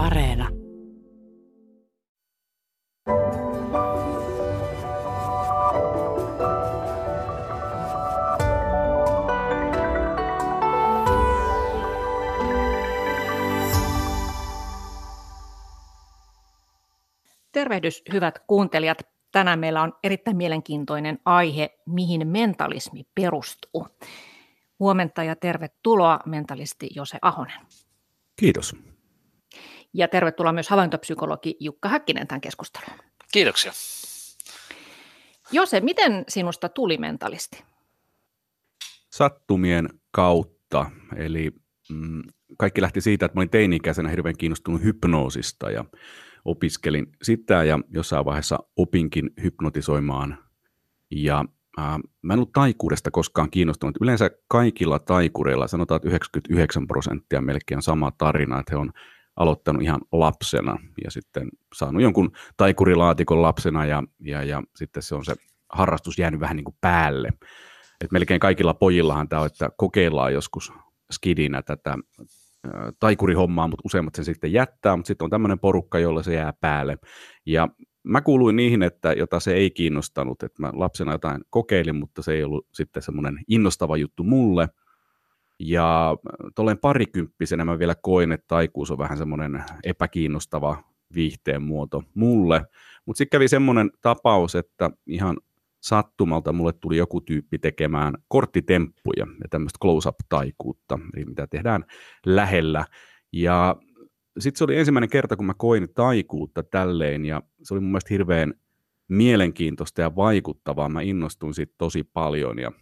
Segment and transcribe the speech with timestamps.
[0.00, 0.48] Areena.
[17.52, 18.98] Tervehdys hyvät kuuntelijat.
[19.32, 23.86] Tänään meillä on erittäin mielenkiintoinen aihe, mihin mentalismi perustuu.
[24.78, 27.60] Huomenta ja tervetuloa mentalisti Jose Ahonen.
[28.36, 28.89] Kiitos.
[29.94, 32.98] Ja tervetuloa myös havaintopsykologi Jukka Häkkinen tähän keskusteluun.
[33.32, 33.72] Kiitoksia.
[35.52, 37.64] Jose, miten sinusta tuli mentalisti?
[39.10, 40.90] Sattumien kautta.
[41.16, 41.50] Eli
[41.90, 42.22] mm,
[42.58, 45.84] kaikki lähti siitä, että mä olin teini-ikäisenä hirveän kiinnostunut hypnoosista ja
[46.44, 50.38] opiskelin sitä ja jossain vaiheessa opinkin hypnotisoimaan.
[51.10, 51.44] Ja
[51.78, 53.96] äh, mä en ollut taikuudesta koskaan kiinnostunut.
[54.00, 58.92] Yleensä kaikilla taikureilla, sanotaan, että 99 prosenttia melkein on sama tarina, että he on
[59.40, 65.24] aloittanut ihan lapsena ja sitten saanut jonkun taikurilaatikon lapsena ja, ja, ja sitten se on
[65.24, 65.34] se
[65.68, 67.28] harrastus jäänyt vähän niin kuin päälle.
[68.04, 70.72] Et melkein kaikilla pojillahan tämä on, että kokeillaan joskus
[71.12, 71.98] skidinä tätä
[73.00, 76.98] taikurihommaa, mutta useimmat sen sitten jättää, mutta sitten on tämmöinen porukka, jolla se jää päälle.
[77.46, 77.68] Ja
[78.02, 82.32] mä kuuluin niihin, että jota se ei kiinnostanut, että mä lapsena jotain kokeilin, mutta se
[82.32, 84.68] ei ollut sitten semmoinen innostava juttu mulle.
[85.60, 86.16] Ja
[86.54, 92.62] tuolleen parikymppisenä mä vielä koin, että taikuus on vähän semmoinen epäkiinnostava viihteen muoto mulle.
[93.06, 95.36] Mutta sitten kävi semmoinen tapaus, että ihan
[95.80, 101.84] sattumalta mulle tuli joku tyyppi tekemään korttitemppuja ja tämmöistä close-up-taikuutta, eli mitä tehdään
[102.26, 102.84] lähellä.
[103.32, 103.76] Ja
[104.38, 108.14] sitten se oli ensimmäinen kerta, kun mä koin taikuutta tälleen, ja se oli mun mielestä
[108.14, 108.54] hirveän
[109.08, 110.88] mielenkiintoista ja vaikuttavaa.
[110.88, 112.72] Mä innostuin siitä tosi paljon, ja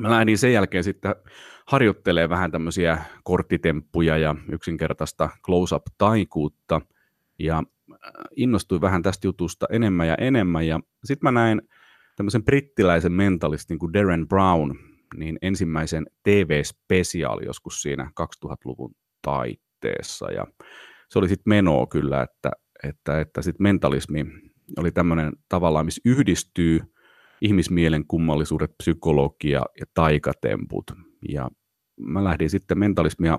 [0.00, 1.14] mä lähdin sen jälkeen sitten
[1.66, 6.80] harjoittelemaan vähän tämmöisiä korttitemppuja ja yksinkertaista close-up-taikuutta,
[7.38, 7.62] ja
[7.92, 7.98] äh,
[8.36, 11.62] innostuin vähän tästä jutusta enemmän ja enemmän, ja sitten mä näin
[12.16, 14.74] tämmöisen brittiläisen mentalistin kuin Darren Brown,
[15.16, 20.30] niin ensimmäisen TV-spesiaali joskus siinä 2000-luvun taitteessa.
[20.30, 20.46] Ja
[21.08, 22.50] se oli sitten menoa kyllä, että,
[22.84, 24.26] että, että sit mentalismi
[24.78, 26.80] oli tämmöinen tavallaan, missä yhdistyy
[27.42, 30.90] ihmismielen kummallisuudet, psykologia ja taikatemput.
[31.28, 31.50] Ja
[31.96, 33.38] mä lähdin sitten mentalismia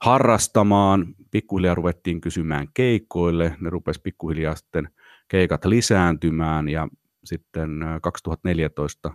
[0.00, 1.14] harrastamaan.
[1.30, 3.56] Pikkuhiljaa ruvettiin kysymään keikoille.
[3.60, 4.90] Ne rupesi pikkuhiljaa sitten
[5.28, 6.88] keikat lisääntymään ja
[7.24, 7.70] sitten
[8.02, 9.12] 2014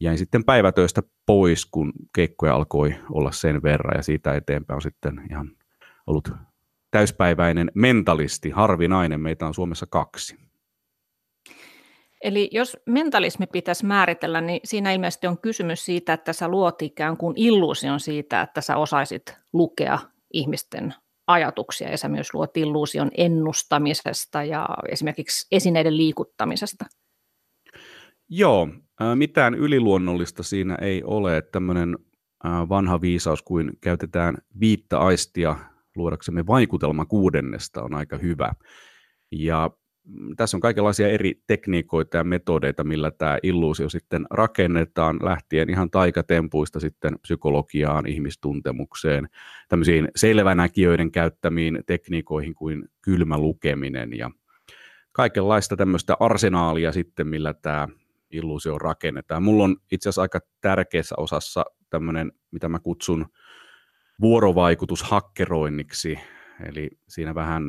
[0.00, 5.22] jäin sitten päivätöistä pois, kun keikkoja alkoi olla sen verran ja siitä eteenpäin on sitten
[5.30, 5.50] ihan
[6.06, 6.30] ollut
[6.90, 10.45] täyspäiväinen mentalisti, harvinainen, meitä on Suomessa kaksi.
[12.24, 17.16] Eli jos mentalismi pitäisi määritellä, niin siinä ilmeisesti on kysymys siitä, että sä luot ikään
[17.16, 19.22] kuin illuusion siitä, että sä osaisit
[19.52, 19.98] lukea
[20.32, 20.94] ihmisten
[21.26, 26.84] ajatuksia ja sä myös luot illuusion ennustamisesta ja esimerkiksi esineiden liikuttamisesta.
[28.28, 28.68] Joo,
[29.14, 31.42] mitään yliluonnollista siinä ei ole.
[31.42, 31.98] Tämmöinen
[32.44, 35.56] vanha viisaus, kuin käytetään viittä aistia
[35.96, 38.52] luodaksemme vaikutelma kuudennesta on aika hyvä.
[39.32, 39.70] Ja
[40.36, 46.80] tässä on kaikenlaisia eri tekniikoita ja metodeita, millä tämä illuusio sitten rakennetaan, lähtien ihan taikatempuista
[46.80, 49.28] sitten psykologiaan, ihmistuntemukseen,
[49.68, 54.30] tämmöisiin selvänäkijöiden käyttämiin tekniikoihin kuin kylmä lukeminen ja
[55.12, 57.88] kaikenlaista tämmöistä arsenaalia sitten, millä tämä
[58.30, 59.42] illuusio rakennetaan.
[59.42, 63.26] Mulla on itse asiassa aika tärkeässä osassa tämmöinen, mitä mä kutsun
[64.20, 66.18] vuorovaikutushakkeroinniksi,
[66.68, 67.62] eli siinä vähän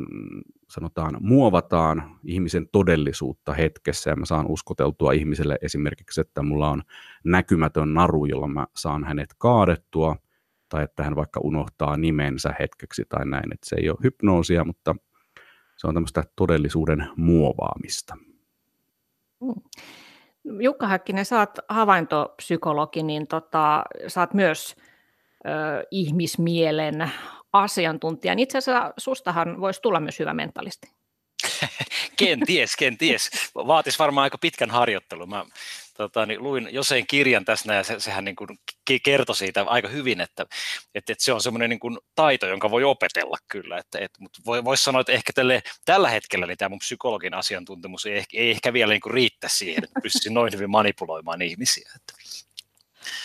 [0.70, 6.84] sanotaan muovataan ihmisen todellisuutta hetkessä ja mä saan uskoteltua ihmiselle esimerkiksi, että mulla on
[7.24, 10.16] näkymätön naru, jolla mä saan hänet kaadettua
[10.70, 14.96] tai että hän vaikka unohtaa nimensä hetkeksi tai näin, että se ei ole hypnoosia, mutta
[15.78, 18.18] se on tämmöistä todellisuuden muovaamista.
[19.42, 19.54] Mm.
[20.62, 24.76] Jukka Häkkinen, sä oot havaintopsykologi, niin tota, sä oot myös
[25.46, 25.50] ö,
[25.92, 27.12] ihmismielen
[27.53, 28.35] asiantuntija.
[28.35, 30.88] Niin itse asiassa sustahan voisi tulla myös hyvä mentalisti.
[32.19, 33.30] kenties, kenties.
[33.56, 35.30] Vaatisi varmaan aika pitkän harjoittelun.
[35.30, 35.45] Mä
[35.98, 38.50] tota, niin luin Joseen kirjan tässä ja se, sehän niin kuin
[39.04, 40.45] kertoi siitä aika hyvin, että,
[40.95, 43.77] että, että se on semmoinen niin taito, jonka voi opetella kyllä.
[43.77, 47.33] Että, että, mutta voi, voisi sanoa, että ehkä tälle, tällä hetkellä niin tämä mun psykologin
[47.33, 51.92] asiantuntemus ei, ei ehkä vielä niin kuin riitä siihen, että pystyisin noin hyvin manipuloimaan ihmisiä.
[51.95, 52.13] Että.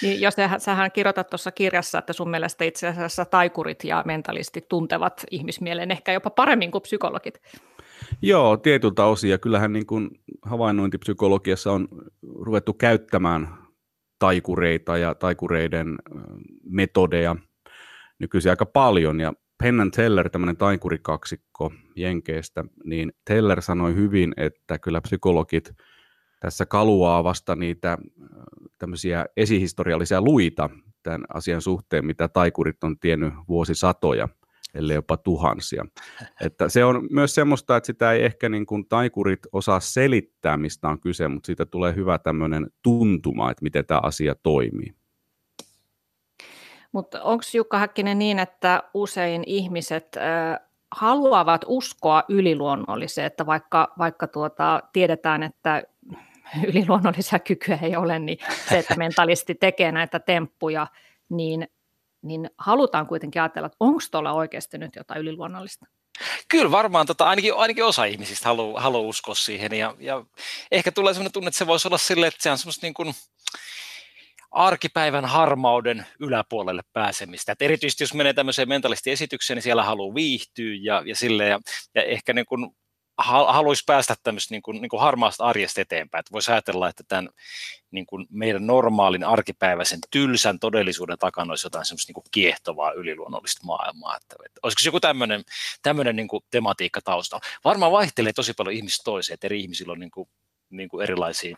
[0.02, 5.25] Niin, jos sähän kirjoitat tuossa kirjassa, että sun mielestä itse asiassa taikurit ja mentalistit tuntevat
[5.31, 7.40] ihmismielen ehkä jopa paremmin kuin psykologit.
[8.22, 9.31] Joo, tietyltä osin.
[9.31, 10.10] Ja kyllähän niin kuin
[10.43, 11.88] havainnointipsykologiassa on
[12.22, 13.49] ruvettu käyttämään
[14.19, 15.99] taikureita ja taikureiden
[16.64, 17.37] metodeja
[18.19, 19.20] nykyisin aika paljon.
[19.20, 25.72] Ja Penn Teller, tämmöinen taikurikaksikko Jenkeistä, niin Teller sanoi hyvin, että kyllä psykologit
[26.43, 27.99] tässä kaluaa vasta niitä
[28.79, 30.71] tämmöisiä esihistoriallisia luita
[31.03, 34.29] tämän asian suhteen, mitä taikurit on tiennyt vuosisatoja,
[34.75, 35.85] ellei jopa tuhansia.
[36.47, 40.89] Että se on myös semmoista, että sitä ei ehkä niin kuin taikurit osaa selittää, mistä
[40.89, 44.95] on kyse, mutta siitä tulee hyvä tämmöinen tuntuma, että miten tämä asia toimii.
[46.93, 50.59] Mutta onko Jukka Häkkinen niin, että usein ihmiset äh,
[50.91, 55.83] haluavat uskoa yliluonnolliseen, että vaikka, vaikka tuota, tiedetään, että
[56.69, 58.38] yliluonnollisia kykyjä ei ole, niin
[58.69, 60.87] se, että mentalisti tekee näitä temppuja,
[61.28, 61.69] niin,
[62.22, 65.87] niin halutaan kuitenkin ajatella, että onko tuolla oikeasti nyt jotain yliluonnollista?
[66.49, 70.25] Kyllä varmaan tota, ainakin, ainakin osa ihmisistä haluaa halu uskoa siihen ja, ja
[70.70, 73.14] ehkä tulee sellainen tunne, että se voisi olla silleen, että se on semmoista niin kuin,
[74.52, 77.52] arkipäivän harmauden yläpuolelle pääsemistä.
[77.52, 81.60] Et erityisesti jos menee tämmöiseen mentalistiesitykseen, niin siellä haluaa viihtyä ja, ja, sille, ja,
[81.94, 82.70] ja ehkä niin kuin
[83.19, 86.25] haluaisi päästä tämmöistä niin kuin, niin kuin harmaasta arjesta eteenpäin.
[86.32, 87.29] voisi ajatella, että tämän
[87.91, 93.67] niin kuin meidän normaalin arkipäiväisen tylsän todellisuuden takana olisi jotain semmoista niin kuin kiehtovaa yliluonnollista
[93.67, 94.17] maailmaa.
[94.17, 95.44] Että, että olisiko joku tämmöinen,
[95.82, 97.47] tämmöinen niin kuin tematiikka taustalla?
[97.64, 100.29] Varmaan vaihtelee tosi paljon ihmistä toiseen, että eri ihmisillä on niin kuin,
[100.70, 101.56] niin kuin erilaisia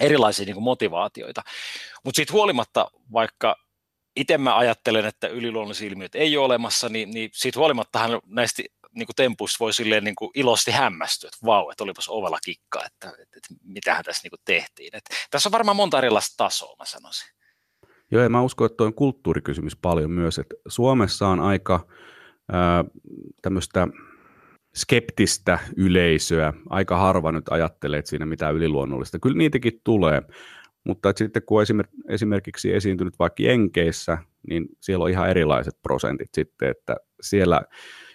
[0.00, 1.42] erilaisia niin kuin motivaatioita.
[2.04, 3.56] Mutta siitä huolimatta, vaikka
[4.16, 8.62] itse mä ajattelen, että yliluonnollisia ilmiöitä ei ole olemassa, niin, niin siitä huolimattahan näistä
[8.94, 12.84] niin kuin tempuista voi silleen niin kuin ilosti hämmästyä, että vau, että olipas ovella kikka,
[12.84, 14.96] että, että, että mitähän tässä niin kuin tehtiin.
[14.96, 17.30] Että tässä on varmaan monta erilaista tasoa, mä sanoisin.
[18.10, 21.86] Joo, ja mä uskon, että tuo on kulttuurikysymys paljon myös, että Suomessa on aika
[23.42, 23.88] tämmöistä
[24.74, 26.52] skeptistä yleisöä.
[26.68, 29.18] Aika harva nyt ajattelee, että siinä mitään yliluonnollista.
[29.18, 30.22] Kyllä niitäkin tulee,
[30.84, 36.28] mutta että sitten kun on esimerkiksi esiintynyt vaikka Jenkeissä, niin siellä on ihan erilaiset prosentit
[36.34, 37.62] sitten, että siellä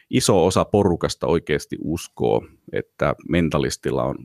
[0.10, 4.16] iso osa porukasta oikeasti uskoo, että mentalistilla on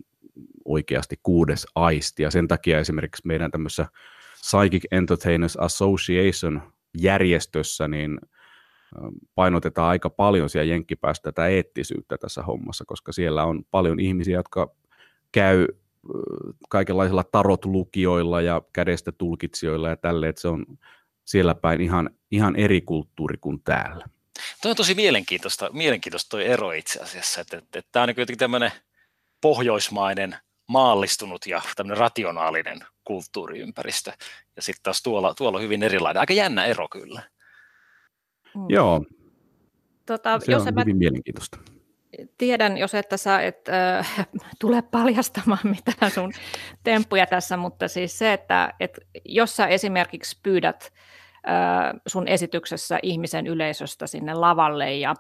[0.65, 3.87] oikeasti kuudes aisti, ja sen takia esimerkiksi meidän tämmöisessä
[4.41, 6.63] Psychic Entertainers Association
[6.99, 8.19] järjestössä, niin
[9.35, 14.75] painotetaan aika paljon siellä jenkkipäästä tätä eettisyyttä tässä hommassa, koska siellä on paljon ihmisiä, jotka
[15.33, 15.67] käy
[16.69, 20.67] kaikenlaisilla tarot-lukijoilla ja kädestä tulkitsijoilla ja tälle, että se on
[21.25, 24.07] siellä päin ihan, ihan eri kulttuuri kuin täällä.
[24.63, 28.15] Tuo on tosi mielenkiintoista, mielenkiintoista tuo ero itse asiassa, että, että, että tämä on niin
[28.15, 28.73] kuitenkin tämmöinen
[29.41, 30.37] pohjoismainen,
[30.69, 34.13] maallistunut ja tämmöinen rationaalinen kulttuuriympäristö,
[34.57, 36.21] ja sitten taas tuolla, tuolla on hyvin erilainen.
[36.21, 37.23] Aika jännä ero kyllä.
[38.55, 38.67] Mm.
[38.69, 39.05] Joo,
[40.07, 41.59] tota, se jos on hyvin mielenkiintoista.
[42.39, 44.29] Tiedän, jos että sä et äh,
[44.61, 46.33] tule paljastamaan mitään sun
[46.85, 51.20] temppuja tässä, mutta siis se, että et, jos sä esimerkiksi pyydät äh,
[52.07, 55.15] sun esityksessä ihmisen yleisöstä sinne lavalle ja,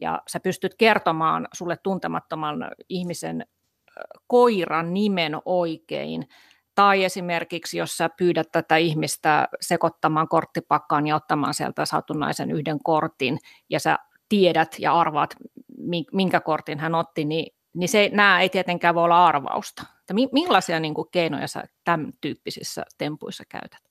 [0.00, 3.46] ja sä pystyt kertomaan sulle tuntemattoman ihmisen
[4.26, 6.28] koiran nimen oikein,
[6.74, 13.38] tai esimerkiksi, jos sä pyydät tätä ihmistä sekoittamaan korttipakkaan ja ottamaan sieltä satunnaisen yhden kortin,
[13.70, 15.34] ja sä tiedät ja arvaat,
[16.12, 19.82] minkä kortin hän otti, niin, niin se, nämä ei tietenkään voi olla arvausta.
[20.32, 23.89] Millaisia niin kuin, keinoja sä tämän tyyppisissä tempuissa käytät?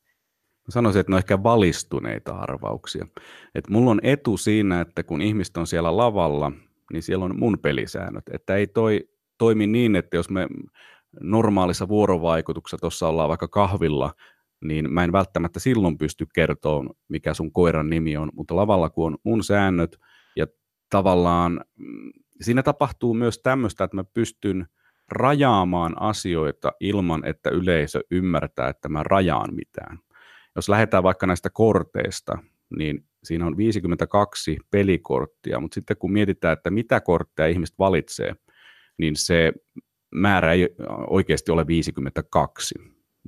[0.69, 3.07] Sanoisin, että ne on ehkä valistuneita arvauksia.
[3.55, 6.51] Et mulla on etu siinä, että kun ihmiset on siellä lavalla,
[6.93, 8.23] niin siellä on mun pelisäännöt.
[8.31, 10.47] Että ei toi toimi niin, että jos me
[11.21, 14.13] normaalissa vuorovaikutuksessa tuossa ollaan vaikka kahvilla,
[14.61, 19.05] niin mä en välttämättä silloin pysty kertomaan, mikä sun koiran nimi on, mutta lavalla kun
[19.05, 19.99] on mun säännöt
[20.35, 20.47] ja
[20.89, 24.67] tavallaan mm, siinä tapahtuu myös tämmöistä, että mä pystyn
[25.11, 29.99] rajaamaan asioita ilman, että yleisö ymmärtää, että mä rajaan mitään.
[30.59, 32.37] Jos lähdetään vaikka näistä korteista,
[32.77, 38.35] niin siinä on 52 pelikorttia, mutta sitten kun mietitään, että mitä kortteja ihmiset valitsee,
[38.97, 39.53] niin se
[40.15, 40.69] määrä ei
[41.07, 42.75] oikeasti ole 52,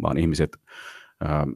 [0.02, 0.58] vaan ihmiset
[1.24, 1.48] ää,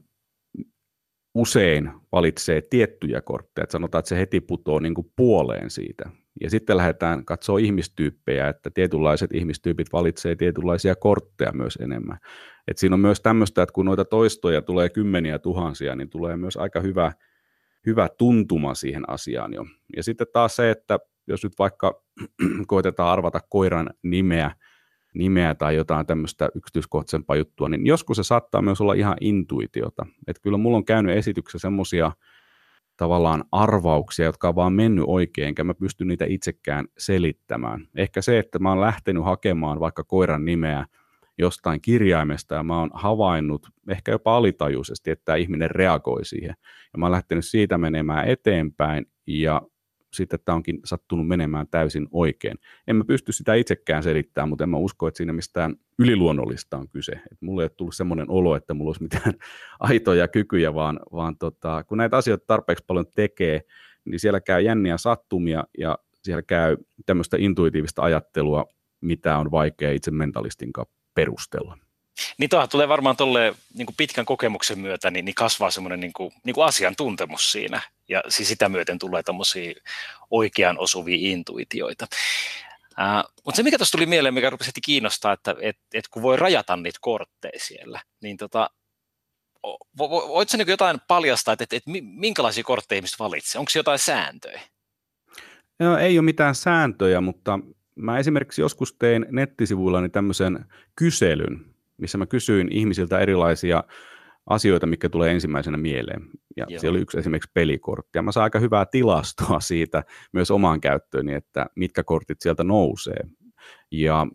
[1.34, 3.62] usein valitsee tiettyjä kortteja.
[3.62, 6.10] Että sanotaan, että se heti putoaa niin kuin puoleen siitä.
[6.40, 12.18] Ja sitten lähdetään katsoa ihmistyyppejä, että tietynlaiset ihmistyypit valitsee tietynlaisia kortteja myös enemmän.
[12.68, 16.56] Et siinä on myös tämmöistä, että kun noita toistoja tulee kymmeniä tuhansia, niin tulee myös
[16.56, 17.12] aika hyvä,
[17.86, 19.66] hyvä tuntuma siihen asiaan jo.
[19.96, 22.02] Ja sitten taas se, että jos nyt vaikka
[22.66, 24.50] koitetaan arvata koiran nimeä,
[25.14, 30.06] nimeä tai jotain tämmöistä yksityiskohtaisempaa juttua, niin joskus se saattaa myös olla ihan intuitiota.
[30.26, 32.12] Että kyllä mulla on käynyt esityksessä semmoisia
[32.96, 37.88] tavallaan arvauksia, jotka on vaan mennyt oikein, enkä mä pysty niitä itsekään selittämään.
[37.96, 40.86] Ehkä se, että mä oon lähtenyt hakemaan vaikka koiran nimeä
[41.38, 46.54] jostain kirjaimesta ja mä oon havainnut ehkä jopa alitajuisesti, että tämä ihminen reagoi siihen.
[46.92, 49.62] Ja mä oon lähtenyt siitä menemään eteenpäin ja
[50.16, 52.58] sitten tämä onkin sattunut menemään täysin oikein.
[52.86, 56.88] En mä pysty sitä itsekään selittämään, mutta en mä usko, että siinä mistään yliluonnollista on
[56.88, 57.12] kyse.
[57.12, 59.34] Et mulle ei ole tullut semmoinen olo, että mulla olisi mitään
[59.80, 63.60] aitoja kykyjä, vaan, vaan tota, kun näitä asioita tarpeeksi paljon tekee,
[64.04, 68.66] niin siellä käy jänniä sattumia ja siellä käy tämmöistä intuitiivista ajattelua,
[69.00, 70.72] mitä on vaikea itse mentalistin
[71.14, 71.78] perustella.
[72.38, 76.12] Niin tuohan tulee varmaan tolle niin kuin pitkän kokemuksen myötä, niin, niin kasvaa semmoinen niin
[76.12, 79.74] kuin, niin kuin asiantuntemus siinä, ja siis sitä myöten tulee tämmöisiä
[80.30, 82.06] oikean osuvia intuitioita.
[83.00, 86.36] Uh, mutta se, mikä tuossa tuli mieleen, mikä rupesi kiinnostaa, että et, et kun voi
[86.36, 88.70] rajata niitä kortteja siellä, niin tota,
[89.98, 93.58] vo, vo, voitko niin jotain paljastaa, että, että, että minkälaisia kortteja ihmiset valitsee?
[93.58, 94.60] Onko jotain sääntöjä?
[95.78, 97.58] No, ei ole mitään sääntöjä, mutta
[97.94, 100.64] mä esimerkiksi joskus tein nettisivuillani tämmöisen
[100.96, 103.84] kyselyn, missä mä kysyin ihmisiltä erilaisia
[104.46, 106.22] asioita, mikä tulee ensimmäisenä mieleen.
[106.56, 106.80] Ja Joo.
[106.80, 108.18] siellä oli yksi esimerkiksi pelikortti.
[108.18, 113.20] Ja mä saan aika hyvää tilastoa siitä myös omaan käyttööni, että mitkä kortit sieltä nousee.
[113.90, 114.26] Ja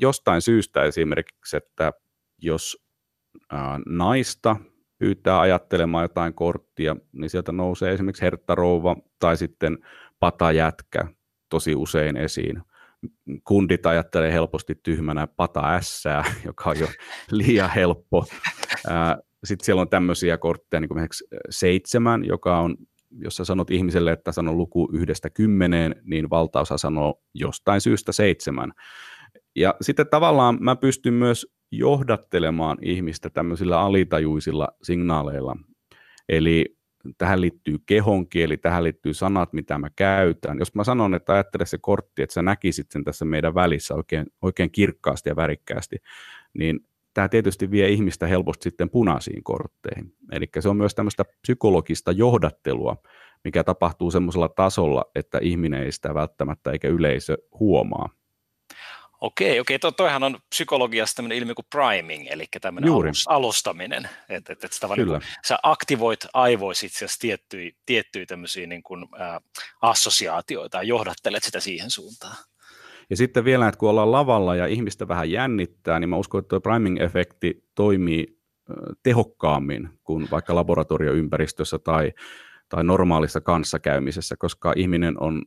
[0.00, 1.92] jostain syystä esimerkiksi, että
[2.38, 2.84] jos
[3.86, 4.56] naista
[4.98, 9.78] pyytää ajattelemaan jotain korttia, niin sieltä nousee esimerkiksi herttarouva tai sitten
[10.20, 11.04] patajätkä
[11.48, 12.62] tosi usein esiin
[13.44, 16.88] kundit ajattelee helposti tyhmänä pata ässää, joka on jo
[17.30, 18.24] liian helppo.
[19.44, 21.08] Sitten siellä on tämmöisiä kortteja, niin kuin
[21.50, 22.76] seitsemän, joka on,
[23.10, 28.72] jos sä sanot ihmiselle, että sanon luku yhdestä kymmeneen, niin valtaosa sanoo jostain syystä seitsemän.
[29.56, 35.56] Ja sitten tavallaan mä pystyn myös johdattelemaan ihmistä tämmöisillä alitajuisilla signaaleilla.
[36.28, 36.76] Eli
[37.18, 40.58] tähän liittyy kehonkieli, tähän liittyy sanat, mitä mä käytän.
[40.58, 44.26] Jos mä sanon, että ajattele se kortti, että sä näkisit sen tässä meidän välissä oikein,
[44.42, 45.96] oikein kirkkaasti ja värikkäästi,
[46.54, 46.80] niin
[47.14, 50.14] tämä tietysti vie ihmistä helposti sitten punaisiin kortteihin.
[50.32, 52.96] Eli se on myös tämmöistä psykologista johdattelua,
[53.44, 58.08] mikä tapahtuu semmoisella tasolla, että ihminen ei sitä välttämättä eikä yleisö huomaa.
[59.20, 59.78] Okei, okei.
[59.78, 63.10] To, toihan on psykologiassa tämmöinen ilmiö kuin priming, eli tämmöinen Juuri.
[63.28, 64.08] alustaminen.
[64.28, 68.82] Että et, et sitä Niin kuin, sä aktivoit aivoissa itse asiassa tiettyjä, tiettyjä tämmöisiä niin
[68.82, 69.40] kuin, ä,
[69.82, 72.36] assosiaatioita ja johdattelet sitä siihen suuntaan.
[73.10, 76.48] Ja sitten vielä, että kun ollaan lavalla ja ihmistä vähän jännittää, niin mä uskon, että
[76.48, 78.40] tuo priming-efekti toimii
[79.02, 82.12] tehokkaammin kuin vaikka laboratorioympäristössä tai,
[82.68, 85.42] tai normaalissa kanssakäymisessä, koska ihminen on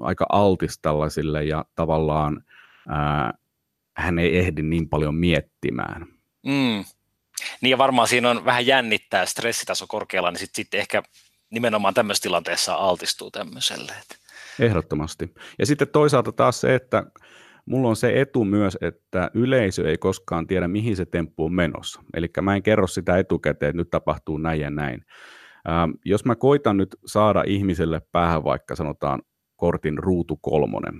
[0.00, 2.42] aika altis tällaisille ja tavallaan–
[2.88, 3.32] ää,
[3.96, 6.06] hän ei ehdi niin paljon miettimään.
[6.46, 6.84] Mm.
[7.60, 11.02] Niin ja varmaan siinä on vähän jännittää stressitaso korkealla, niin sitten sit ehkä
[11.50, 13.92] nimenomaan tämmöisessä tilanteessa altistuu tämmöiselle.
[14.60, 15.34] Ehdottomasti.
[15.58, 17.04] Ja sitten toisaalta taas se, että
[17.66, 22.02] mulla on se etu myös, että yleisö ei koskaan tiedä, mihin se temppu on menossa.
[22.14, 25.04] Eli mä en kerro sitä etukäteen, että nyt tapahtuu näin ja näin.
[25.68, 29.22] Ähm, jos mä koitan nyt saada ihmiselle päähän vaikka sanotaan
[29.56, 30.94] kortin ruutu kolmonen,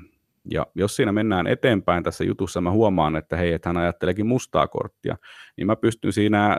[0.50, 4.68] ja jos siinä mennään eteenpäin tässä jutussa, mä huomaan, että hei, että hän ajatteleekin mustaa
[4.68, 5.16] korttia,
[5.56, 6.58] niin mä pystyn siinä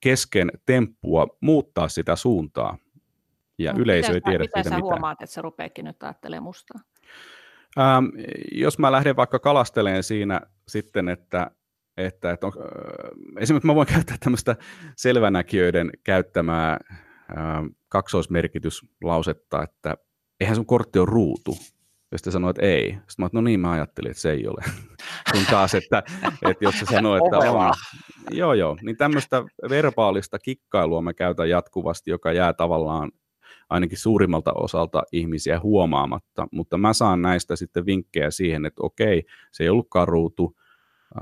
[0.00, 2.78] kesken temppua muuttaa sitä suuntaa.
[3.58, 4.82] Ja no, yleisö ei tiedä siitä sä mitään.
[4.82, 6.80] huomaat, että se rupeekin nyt ajattelemaan mustaa?
[7.78, 8.06] Ähm,
[8.52, 11.50] jos mä lähden vaikka kalasteleen siinä sitten, että,
[11.96, 14.56] että, että on, äh, esimerkiksi mä voin käyttää tämmöistä
[14.96, 17.38] selvänäkijöiden käyttämää äh,
[17.88, 19.96] kaksoismerkityslausetta, että
[20.40, 21.56] eihän sun kortti ole ruutu,
[22.12, 22.90] ja sitten sanoit, että ei.
[22.92, 24.64] Sitten mä no niin, mä ajattelin, että se ei ole.
[25.32, 26.02] Kun taas, että,
[26.50, 27.72] että jos se sanoo, että on.
[28.30, 28.76] Joo, joo.
[28.82, 33.10] Niin tämmöistä verbaalista kikkailua mä käytän jatkuvasti, joka jää tavallaan
[33.70, 36.46] ainakin suurimmalta osalta ihmisiä huomaamatta.
[36.52, 40.56] Mutta mä saan näistä sitten vinkkejä siihen, että okei, se ei ollutkaan ruutu,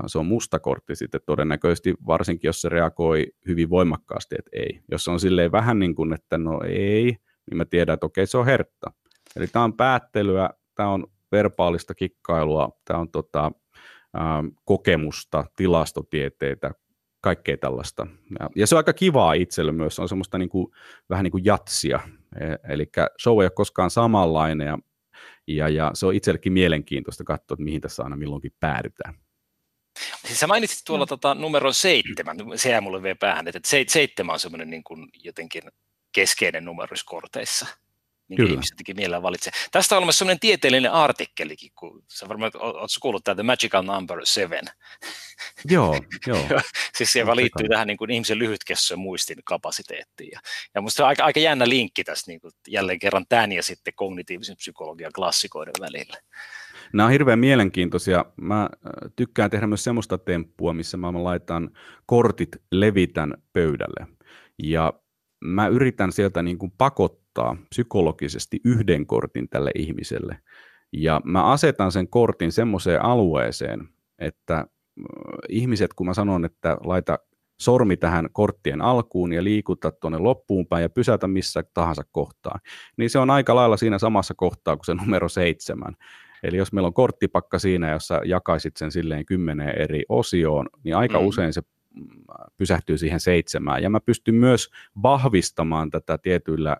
[0.07, 4.81] se on musta kortti sitten todennäköisesti, varsinkin jos se reagoi hyvin voimakkaasti, että ei.
[4.91, 7.17] Jos se on silleen vähän niin kuin, että no ei,
[7.49, 8.91] niin mä tiedän, että okei, se on hertta.
[9.35, 13.51] Eli tämä on päättelyä, tämä on verbaalista kikkailua, tämä on tota,
[14.17, 14.21] ä,
[14.65, 16.71] kokemusta, tilastotieteitä,
[17.21, 18.07] kaikkea tällaista.
[18.39, 20.67] Ja, ja se on aika kivaa itselle myös, se on semmoista niin kuin,
[21.09, 21.99] vähän niin kuin jatsia,
[22.35, 22.89] e, eli
[23.23, 24.77] show ei ole koskaan samanlainen ja,
[25.47, 29.13] ja, ja se on itsellekin mielenkiintoista katsoa, että mihin tässä aina milloinkin päädytään.
[30.25, 31.07] Siis sä mainitsit tuolla no.
[31.07, 35.63] tota, numeron seitsemän, se jää mulle vielä päähän, että seitsemän on semmoinen niin kuin jotenkin
[36.11, 37.67] keskeinen numero korteissa
[38.29, 38.53] minkä Kyllä.
[38.53, 39.53] ihmiset teki mielellään valitsee.
[39.71, 44.59] Tästä on olemassa sellainen tieteellinen artikkelikin, kun sä varmaan oot kuullut täältä Magical Number 7.
[45.71, 45.95] Joo,
[46.27, 46.45] joo.
[46.97, 50.29] siis se, liittyy tähän niin kuin ihmisen lyhytkestoisen muistin kapasiteettiin.
[50.31, 50.39] Ja,
[50.75, 53.93] ja musta on aika, aika jännä linkki tässä niin kuin jälleen kerran tämän ja sitten
[53.95, 56.17] kognitiivisen psykologian klassikoiden välillä.
[56.93, 58.25] Nämä on hirveän mielenkiintoisia.
[58.41, 58.69] Mä äh,
[59.15, 61.71] tykkään tehdä myös semmoista temppua, missä mä laitan
[62.05, 64.07] kortit levitän pöydälle.
[64.63, 64.93] Ja
[65.43, 70.39] mä yritän sieltä niin kuin pakottaa nostaa psykologisesti yhden kortin tälle ihmiselle.
[70.93, 74.65] Ja mä asetan sen kortin semmoiseen alueeseen, että
[75.49, 77.19] ihmiset, kun mä sanon, että laita
[77.59, 82.59] sormi tähän korttien alkuun ja liikuta tuonne loppuun päin ja pysäytä missä tahansa kohtaan,
[82.97, 85.95] niin se on aika lailla siinä samassa kohtaa kuin se numero seitsemän.
[86.43, 91.19] Eli jos meillä on korttipakka siinä, jossa jakaisit sen silleen kymmeneen eri osioon, niin aika
[91.19, 91.25] mm.
[91.25, 91.61] usein se
[91.95, 92.05] mm,
[92.57, 93.83] pysähtyy siihen seitsemään.
[93.83, 94.69] Ja mä pystyn myös
[95.03, 96.77] vahvistamaan tätä tietyillä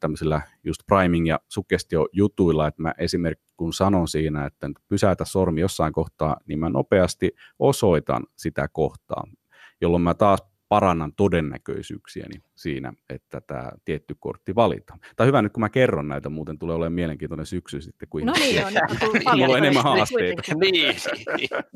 [0.00, 5.92] tämmöisillä just priming- ja suggestio-jutuilla, että mä esimerkiksi kun sanon siinä, että pysäytä sormi jossain
[5.92, 9.24] kohtaa, niin mä nopeasti osoitan sitä kohtaa,
[9.80, 15.00] jolloin mä taas parannan todennäköisyyksiäni siinä, että tämä tietty kortti valitaan.
[15.16, 18.32] Tai hyvä nyt, kun mä kerron näitä, muuten tulee olemaan mielenkiintoinen syksy sitten, kun No
[18.32, 20.42] niin, on, Mulla on enemmän haasteita.
[20.60, 20.96] niin.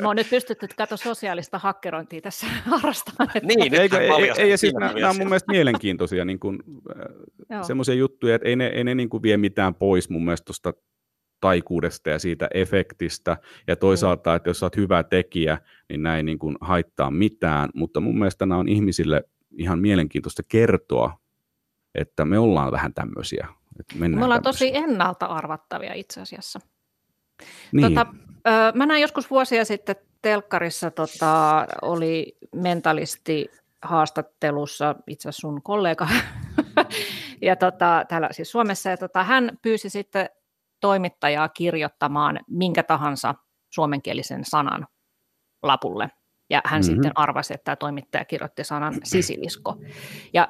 [0.03, 3.31] Mä oon nyt pystytty katsoa sosiaalista hakkerointia tässä harrastamaan.
[3.43, 6.59] Niin, Eikö, ei, ei, ei, siis nämä, on mun mielestä mielenkiintoisia niin kuin,
[7.53, 10.45] äh, semmoisia juttuja, että ei ne, ei ne niin kuin vie mitään pois mun mielestä
[10.45, 10.73] tuosta
[11.43, 15.59] taikuudesta ja siitä efektistä, ja toisaalta, että jos sä oot hyvä tekijä,
[15.89, 19.25] niin näin niin kuin haittaa mitään, mutta mun mielestä nämä on ihmisille
[19.59, 21.19] ihan mielenkiintoista kertoa,
[21.95, 23.49] että me ollaan vähän tämmöisiä.
[23.81, 24.69] Että me ollaan tämmöisiä.
[24.69, 26.61] tosi ennalta arvattavia itse asiassa.
[27.73, 27.89] Niin.
[27.89, 28.07] Tota,
[28.47, 33.51] ö, mä näin joskus vuosia sitten telkkarissa tota, oli mentalisti
[33.83, 36.09] haastattelussa itse asiassa sun kollega
[37.43, 40.31] ja tota, täällä siis Suomessa ja tota, hän pyysi sitten
[40.83, 43.35] toimittajaa kirjoittamaan minkä tahansa
[43.71, 44.87] suomenkielisen sanan
[45.63, 46.11] lapulle.
[46.51, 46.95] Ja hän mm-hmm.
[46.95, 49.77] sitten arvasi, että tämä toimittaja kirjoitti sanan sisilisko.
[50.33, 50.49] Ja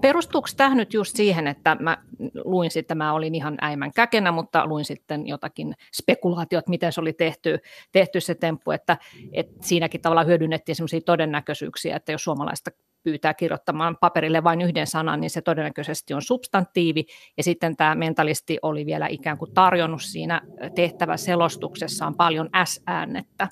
[0.00, 1.98] perustuuko tämä nyt just siihen, että mä
[2.44, 7.12] luin sitten, mä olin ihan äimän käkenä, mutta luin sitten jotakin spekulaatiot, miten se oli
[7.12, 7.58] tehty,
[7.92, 8.96] tehty se temppu, että,
[9.32, 12.70] että siinäkin tavalla hyödynnettiin sellaisia todennäköisyyksiä, että jos suomalaista
[13.02, 17.04] pyytää kirjoittamaan paperille vain yhden sanan, niin se todennäköisesti on substantiivi.
[17.36, 20.40] Ja sitten tämä mentalisti oli vielä ikään kuin tarjonnut siinä
[20.74, 23.48] tehtäväselostuksessaan paljon S-äännettä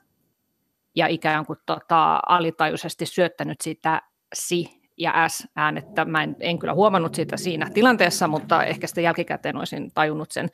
[0.96, 4.02] ja ikään kuin tota, alitajuisesti syöttänyt sitä
[4.34, 6.04] si ja S-äänettä.
[6.04, 10.48] Mä en, en kyllä huomannut sitä siinä tilanteessa, mutta ehkä sitten jälkikäteen olisin tajunnut sen.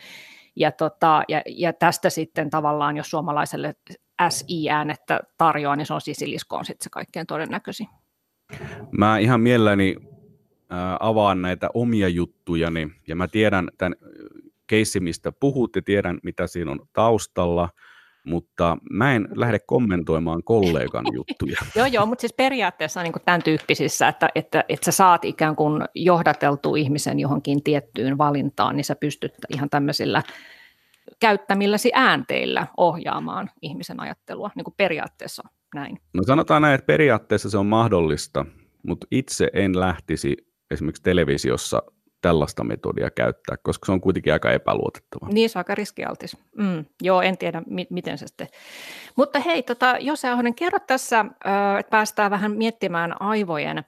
[0.56, 3.74] Ja, tota, ja, ja tästä sitten tavallaan, jos suomalaiselle
[4.28, 7.88] SI-äänettä tarjoaa, niin se on sisilisko on sitten se kaikkein todennäköisin.
[8.98, 9.96] Mä ihan mielelläni
[11.00, 13.96] avaan näitä omia juttujani, ja mä tiedän tämän
[14.66, 17.68] keissi, mistä puhut, ja tiedän, mitä siinä on taustalla,
[18.26, 21.56] mutta mä en lähde kommentoimaan kollegan juttuja.
[21.76, 25.84] joo, joo, mutta siis periaatteessa niin tämän tyyppisissä, että, että, että sä saat ikään kuin
[25.94, 30.22] johdateltu ihmisen johonkin tiettyyn valintaan, niin sä pystyt ihan tämmöisillä
[31.20, 35.42] käyttämilläsi äänteillä ohjaamaan ihmisen ajattelua, niin kuin periaatteessa
[35.74, 35.98] näin.
[36.14, 38.46] No sanotaan näin, että periaatteessa se on mahdollista,
[38.86, 40.36] mutta itse en lähtisi
[40.70, 41.82] esimerkiksi televisiossa
[42.20, 45.28] tällaista metodia käyttää, koska se on kuitenkin aika epäluotettava.
[45.32, 46.36] Niin, se on aika riskialtis.
[46.58, 48.48] Mm, joo, en tiedä, mi- miten se sitten.
[49.16, 51.24] Mutta hei, tota, jos Ahonen, kerro tässä,
[51.78, 53.84] että päästään vähän miettimään aivojen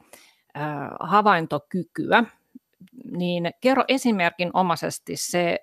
[1.01, 2.25] havaintokykyä,
[3.11, 5.59] niin kerro esimerkin omaisesti se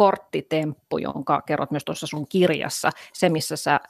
[0.00, 3.80] korttitemppu, jonka kerrot myös tuossa sun kirjassa, se missä sä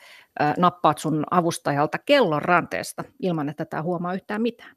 [0.59, 4.77] nappaat sun avustajalta kellon ranteesta ilman, että tämä huomaa yhtään mitään.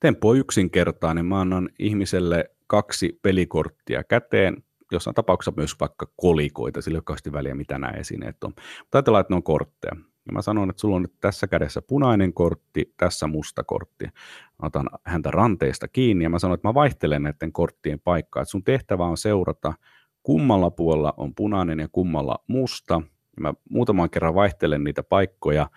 [0.00, 1.26] Temppu on yksinkertainen.
[1.26, 4.56] Mä annan ihmiselle kaksi pelikorttia käteen,
[4.92, 8.52] jossain tapauksessa myös vaikka kolikoita, sillä ei ole väliä, mitä nämä esineet on.
[8.78, 9.96] Mutta ajatellaan, että ne on kortteja.
[10.26, 14.04] Ja mä sanon, että sulla on nyt tässä kädessä punainen kortti, tässä musta kortti.
[14.04, 18.42] Mä otan häntä ranteesta kiinni ja mä sanon, että mä vaihtelen näiden korttien paikkaa.
[18.42, 19.72] Että sun tehtävä on seurata,
[20.22, 23.02] kummalla puolella on punainen ja kummalla musta.
[23.40, 25.70] Mä muutaman kerran vaihtelen niitä paikkoja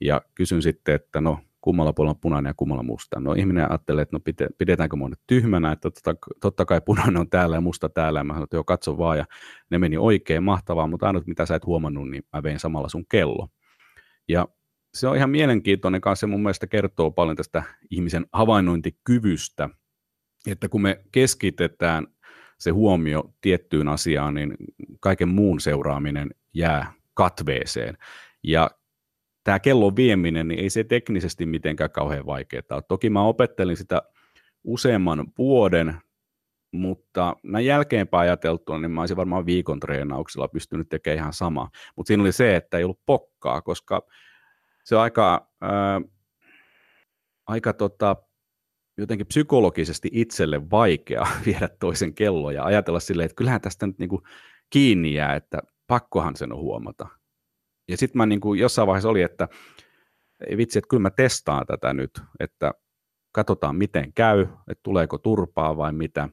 [0.00, 3.20] ja kysyn sitten, että no kummalla puolella on punainen ja kummalla musta.
[3.20, 4.20] No ihminen ajattelee, että no
[4.58, 8.20] pidetäänkö mua nyt tyhmänä, että totta, totta kai punainen on täällä ja musta täällä.
[8.20, 9.26] Ja mä sanoin, että joo, katso vaan ja
[9.70, 13.06] ne meni oikein mahtavaa, mutta ainut mitä sä et huomannut, niin mä vein samalla sun
[13.06, 13.48] kello.
[14.28, 14.48] Ja
[14.94, 19.68] se on ihan mielenkiintoinen kanssa, se mun mielestä kertoo paljon tästä ihmisen havainnointikyvystä,
[20.46, 22.06] että kun me keskitetään
[22.60, 24.54] se huomio tiettyyn asiaan, niin
[25.00, 27.98] kaiken muun seuraaminen jää katveeseen.
[28.42, 28.70] Ja
[29.44, 32.82] tämä kellon vieminen, niin ei se teknisesti mitenkään kauhean vaikeaa.
[32.88, 34.02] Toki mä opettelin sitä
[34.64, 35.94] useamman vuoden,
[36.72, 41.70] mutta näin jälkeenpäin ajateltuna, niin mä olisin varmaan viikon treenauksella pystynyt tekemään ihan sama.
[41.96, 44.02] Mutta siinä oli se, että ei ollut pokkaa, koska
[44.84, 46.00] se aika, ää,
[47.46, 48.16] aika tota,
[49.00, 54.22] jotenkin psykologisesti itselle vaikea viedä toisen kello ja ajatella silleen, että kyllähän tästä nyt niinku
[54.70, 57.08] kiinni jää, että pakkohan sen on huomata.
[57.88, 59.48] Ja sitten mä niin kuin jossain vaiheessa oli, että
[60.48, 62.10] ei vitsi, että kyllä mä testaan tätä nyt,
[62.40, 62.72] että
[63.32, 66.28] katsotaan miten käy, että tuleeko turpaa vai mitä.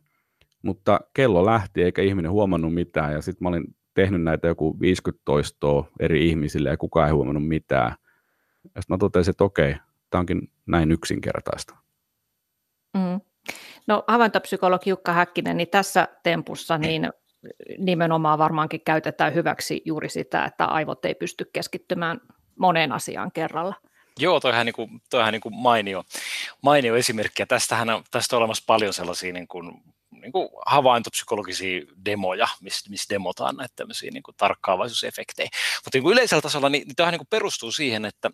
[0.61, 5.21] mutta kello lähti eikä ihminen huomannut mitään ja sitten mä olin tehnyt näitä joku 50
[5.25, 7.95] toistoa eri ihmisille ja kukaan ei huomannut mitään.
[8.75, 9.75] Ja sitten mä totesin, että okei,
[10.09, 11.86] tämä onkin näin yksinkertaista.
[13.87, 17.09] No havaintopsykologi Jukka Häkkinen, niin tässä tempussa niin
[17.77, 22.21] nimenomaan varmaankin käytetään hyväksi juuri sitä, että aivot ei pysty keskittymään
[22.59, 23.75] moneen asiaan kerralla.
[24.19, 26.03] Joo, toihan, niin kuin, toihan niin kuin mainio,
[26.61, 29.71] mainio esimerkki, ja tästähän on, tästä on olemassa paljon sellaisia niin kuin,
[30.11, 35.49] niin kuin havaintopsykologisia demoja, missä, missä demotaan näitä tämmöisiä niin kuin tarkkaavaisuusefektejä.
[35.85, 38.31] Mutta niin kuin yleisellä tasolla niin, niin tämähän niin kuin perustuu siihen, että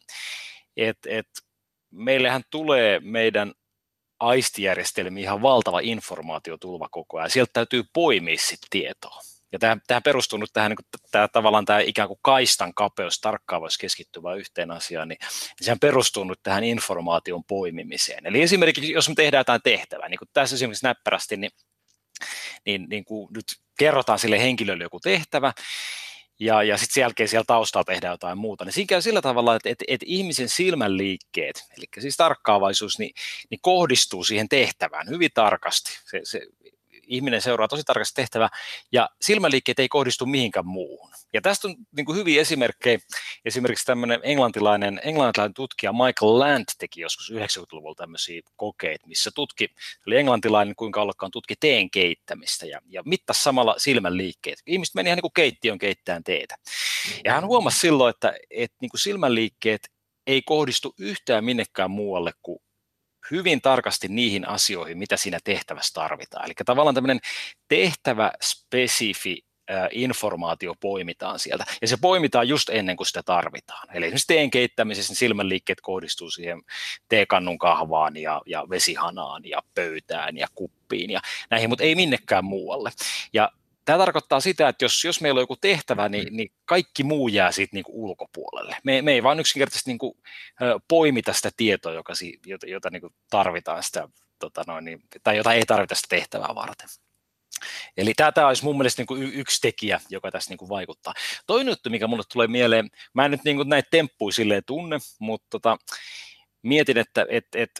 [0.77, 1.27] et, et,
[1.91, 3.53] meillähän tulee meidän
[4.23, 7.29] aistijärjestelmiin ihan valtava informaatiotulva koko ajan.
[7.29, 9.19] Sieltä täytyy poimia sitten tietoa.
[9.51, 13.61] Ja tähän, tähän perustuu nyt tähän, niin tämä, tavallaan tämä ikään kuin kaistan kapeus, tarkkaan
[13.61, 18.25] voisi keskittyä vain yhteen asiaan, niin, niin sehän perustuu nyt tähän informaation poimimiseen.
[18.25, 21.51] Eli esimerkiksi, jos me tehdään jotain tehtävää, niin kuin tässä esimerkiksi näppärästi, niin,
[22.65, 23.45] niin, niin kuin nyt
[23.77, 25.53] kerrotaan sille henkilölle joku tehtävä,
[26.39, 28.65] ja, ja sitten sen jälkeen siellä taustalla tehdään jotain muuta.
[28.65, 33.13] Niin siinä käy sillä tavalla, että, että, että ihmisen silmän liikkeet, eli siis tarkkaavaisuus, niin,
[33.49, 35.91] niin kohdistuu siihen tehtävään hyvin tarkasti.
[36.05, 36.41] Se, se
[37.13, 38.49] ihminen seuraa tosi tarkasti tehtävää,
[38.91, 41.11] ja silmäliikkeet ei kohdistu mihinkään muuhun.
[41.33, 42.99] Ja tästä on niin kuin hyviä esimerkkejä.
[43.45, 49.69] Esimerkiksi tämmöinen englantilainen, englantilainen tutkija Michael Land teki joskus 90-luvulla tämmöisiä kokeita, missä tutki,
[50.07, 54.59] oli englantilainen kuinka ollakaan tutki teen keittämistä ja, ja mittasi samalla silmän liikkeet.
[54.67, 56.55] Ihmiset meni ihan niin kuin keittiön keittämään teetä.
[57.23, 59.89] Ja hän huomasi silloin, että, että niin kuin silmän liikkeet
[60.27, 62.59] ei kohdistu yhtään minnekään muualle kuin
[63.31, 66.45] hyvin tarkasti niihin asioihin, mitä siinä tehtävässä tarvitaan.
[66.45, 67.19] Eli tavallaan tämmöinen
[67.67, 69.45] tehtävä spesifi
[69.91, 71.65] informaatio poimitaan sieltä.
[71.81, 73.87] Ja se poimitaan just ennen kuin sitä tarvitaan.
[73.95, 76.61] Eli esimerkiksi teen keittämisessä niin silmänliikkeet kohdistuu siihen
[77.09, 82.91] teekannun kahvaan ja, ja vesihanaan ja pöytään ja kuppiin ja näihin, mutta ei minnekään muualle.
[83.33, 83.51] Ja
[83.85, 87.51] Tämä tarkoittaa sitä, että jos, jos meillä on joku tehtävä, niin, niin kaikki muu jää
[87.51, 88.77] siitä niin kuin ulkopuolelle.
[88.83, 90.13] Me, me ei vaan yksinkertaisesti niin kuin,
[90.87, 92.13] poimita sitä tietoa, joka,
[92.45, 96.55] jota, jota niin kuin tarvitaan sitä, tota noin, niin, tai jota ei tarvita sitä tehtävää
[96.55, 96.89] varten.
[97.97, 101.13] Eli tämä, tämä olisi mun mielestä niin kuin yksi tekijä, joka tässä niin kuin vaikuttaa.
[101.47, 104.97] Toinen juttu, mikä mulle tulee mieleen, mä en nyt niin kuin näitä temppuja silleen tunne,
[105.19, 105.77] mutta tota,
[106.61, 107.71] mietin, että et, et,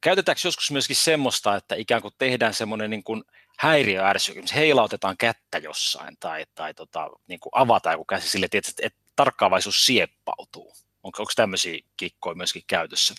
[0.00, 3.22] käytetäänkö joskus myöskin semmoista, että ikään kuin tehdään semmoinen niin kuin
[3.60, 8.98] häiriöärsykymys, heilautetaan kättä jossain tai, tai tota, niin kuin avataan joku käsi sille, että, että
[9.16, 10.72] tarkkaavaisuus sieppautuu.
[11.02, 13.14] Onko, onko tämmöisiä kikkoja myöskin käytössä,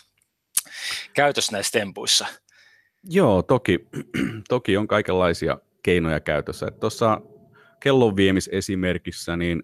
[1.14, 2.26] käytössä näissä tempuissa?
[3.04, 3.88] Joo, toki,
[4.50, 6.72] toki on kaikenlaisia keinoja käytössä.
[6.72, 7.22] Tuossa
[7.80, 9.64] kellon viemisesimerkissä, niin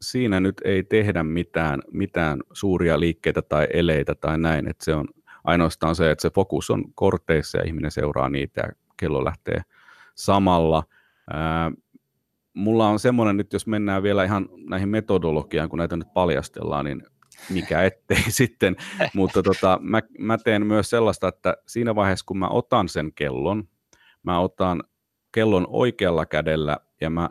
[0.00, 5.08] siinä nyt ei tehdä mitään, mitään suuria liikkeitä tai eleitä tai näin, että se on
[5.44, 9.62] ainoastaan se, että se fokus on korteissa ja ihminen seuraa niitä ja kello lähtee
[10.14, 10.82] samalla.
[11.32, 11.72] Ää,
[12.54, 17.02] mulla on semmoinen nyt, jos mennään vielä ihan näihin metodologiaan, kun näitä nyt paljastellaan, niin
[17.50, 18.76] mikä ettei sitten,
[19.14, 23.68] mutta tota, mä, mä teen myös sellaista, että siinä vaiheessa kun mä otan sen kellon,
[24.22, 24.84] mä otan
[25.32, 27.30] kellon oikealla kädellä ja mä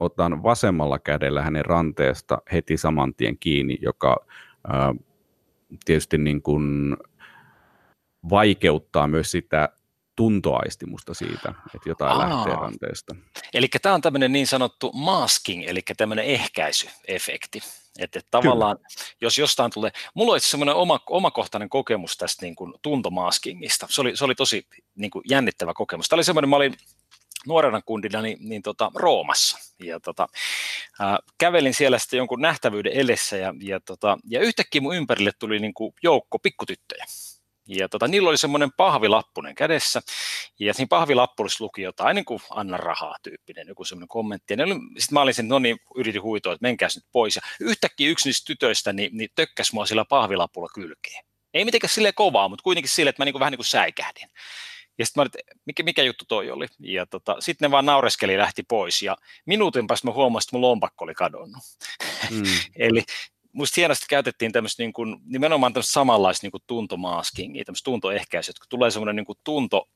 [0.00, 4.26] otan vasemmalla kädellä hänen ranteesta heti saman tien kiinni, joka
[4.68, 4.94] ää,
[5.84, 6.96] tietysti niin kuin
[8.30, 9.68] vaikeuttaa myös sitä
[10.18, 12.18] tuntoaistimusta siitä, että jotain Aa.
[12.18, 13.16] lähtee ranteesta.
[13.54, 17.60] Eli tämä on tämmöinen niin sanottu masking, eli tämmöinen ehkäisyefekti.
[17.98, 18.88] Että tavallaan, Kyllä.
[19.20, 23.86] jos jostain tulee, mulla oli semmoinen oma, omakohtainen kokemus tästä niin kuin tuntomaskingista.
[23.90, 26.08] Se oli, se oli tosi niin kuin jännittävä kokemus.
[26.08, 26.74] Tämä oli semmoinen, mä olin
[27.46, 29.58] nuorena kundina niin, niin tota, Roomassa.
[29.78, 30.28] Ja tota,
[31.00, 35.58] ää, kävelin siellä sitten jonkun nähtävyyden edessä ja, ja, tota, ja yhtäkkiä mun ympärille tuli
[35.58, 37.04] niin kuin joukko pikkutyttöjä.
[37.68, 40.00] Ja tota, niillä oli semmoinen pahvilappunen kädessä,
[40.58, 44.54] ja siinä pahvilappuissa luki jotain niin kuin anna rahaa tyyppinen, joku semmoinen kommentti.
[44.54, 47.36] Sitten mä olin sen, no niin, yritin huitoa, että menkääs nyt pois.
[47.36, 51.24] Ja yhtäkkiä yksi niistä tytöistä niin, niin tökkäsi mua sillä pahvilappulla kylkeen.
[51.54, 54.28] Ei mitenkään sille kovaa, mutta kuitenkin sille, että mä niin kuin, vähän niin kuin säikähdin.
[54.98, 56.66] Ja sitten mä olin, mikä, mikä juttu toi oli.
[56.78, 59.02] Ja tota, sitten ne vaan naureskeli lähti pois.
[59.02, 61.62] Ja minuutin päästä mä huomasin, että mun lompakko oli kadonnut.
[62.30, 62.42] Mm.
[62.76, 63.02] Eli
[63.58, 68.60] musta hienosti käytettiin tämmöistä niin kuin, nimenomaan tämmöistä samanlaista niin kuin tuntomaskingia, tämmöistä tuntoehkäisyä, että
[68.60, 69.88] kun tulee semmoinen niin kuin tunto,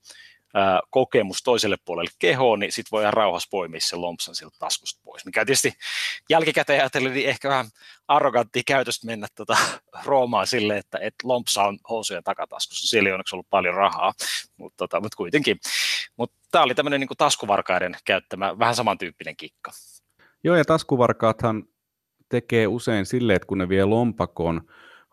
[0.91, 5.25] kokemus toiselle puolelle kehoon, niin sitten voi ihan rauhassa poimia sen lompsan sieltä taskusta pois.
[5.25, 5.73] Mikä tietysti
[6.31, 7.67] jälkikäteen ajatellen, niin ehkä vähän
[8.09, 9.57] arrogantti käytöstä mennä tota
[10.05, 12.89] Roomaan silleen, että et lompsa on housujen takataskussa.
[12.89, 14.13] Siellä ei onneksi ollut paljon rahaa,
[14.57, 15.61] mutta tota, mut kuitenkin.
[16.17, 19.71] Mutta tämä oli tämmöinen niin taskuvarkaiden käyttämä vähän samantyyppinen kikka.
[20.45, 21.65] Joo, ja taskuvarkaathan
[22.33, 24.61] tekee usein silleen, että kun ne vie lompakon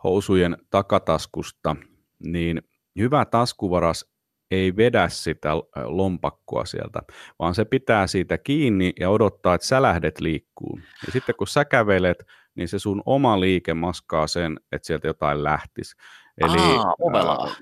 [0.03, 1.75] housujen takataskusta,
[2.19, 2.61] niin
[2.99, 4.05] hyvä taskuvaras
[4.51, 5.49] ei vedä sitä
[5.83, 7.01] lompakkoa sieltä,
[7.39, 10.79] vaan se pitää siitä kiinni ja odottaa, että sälähdet liikkuu.
[11.05, 15.43] Ja sitten kun sä kävelet, niin se sun oma liike maskaa sen, että sieltä jotain
[15.43, 15.95] lähtisi.
[16.37, 17.57] Eli Aa, äh,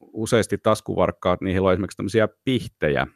[0.00, 3.06] useasti taskuvarkkaat, niihin on esimerkiksi tämmöisiä pihtejä,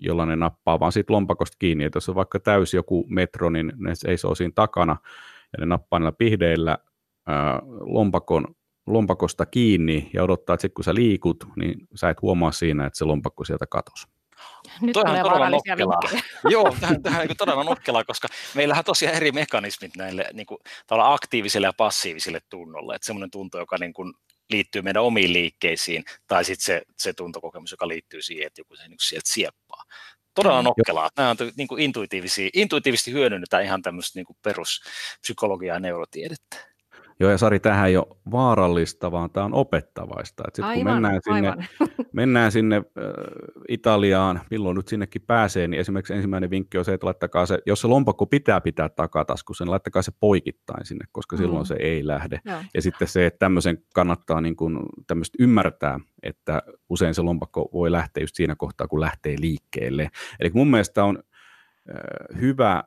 [0.00, 1.84] jolla ne nappaa vaan siitä lompakosta kiinni.
[1.84, 4.96] Että jos on vaikka täysi joku metro, niin ne seisoo siinä takana
[5.52, 6.78] ja ne nappaa niillä pihdeillä
[7.26, 8.54] ää, lompakon,
[8.86, 12.98] lompakosta kiinni ja odottaa, että sitten kun sä liikut, niin sä et huomaa siinä, että
[12.98, 14.06] se lompakko sieltä katosi.
[14.80, 16.00] Nyt Toihan todella nokkelaa.
[16.50, 20.58] Joo, tähän, tähän niin todella nokkelaa, koska meillähän tosiaan eri mekanismit näille niin kuin,
[20.90, 22.94] aktiivisille ja passiivisille tunnolle.
[22.94, 24.14] Että semmoinen tunto, joka niin kuin,
[24.50, 28.88] liittyy meidän omiin liikkeisiin, tai sitten se, se tuntokokemus, joka liittyy siihen, että joku se
[28.88, 29.84] niin sieltä sieppaa.
[30.34, 30.64] Todella mm.
[30.64, 31.10] nokkelaa.
[31.16, 36.67] Nämä on niin kuin intuitiivisia, intuitiivisesti hyödynnetään ihan tämmöistä niin kuin peruspsykologiaa ja neurotiedettä.
[37.20, 40.42] Joo, ja Sari, tähän ei ole vaarallista, vaan tämä on opettavaista.
[40.54, 41.52] Sitten kun mennään sinne,
[42.12, 42.82] mennään sinne äh,
[43.68, 47.80] Italiaan, milloin nyt sinnekin pääsee, niin esimerkiksi ensimmäinen vinkki on se, että laittakaa se, jos
[47.80, 51.42] se lompakko pitää pitää takataskussa, niin laittakaa se poikittain sinne, koska mm.
[51.42, 52.40] silloin se ei lähde.
[52.44, 52.58] Joo.
[52.74, 54.78] Ja sitten se, että tämmöisen kannattaa niin kuin,
[55.38, 60.08] ymmärtää, että usein se lompakko voi lähteä just siinä kohtaa, kun lähtee liikkeelle.
[60.40, 62.84] Eli mun mielestä on äh, hyvä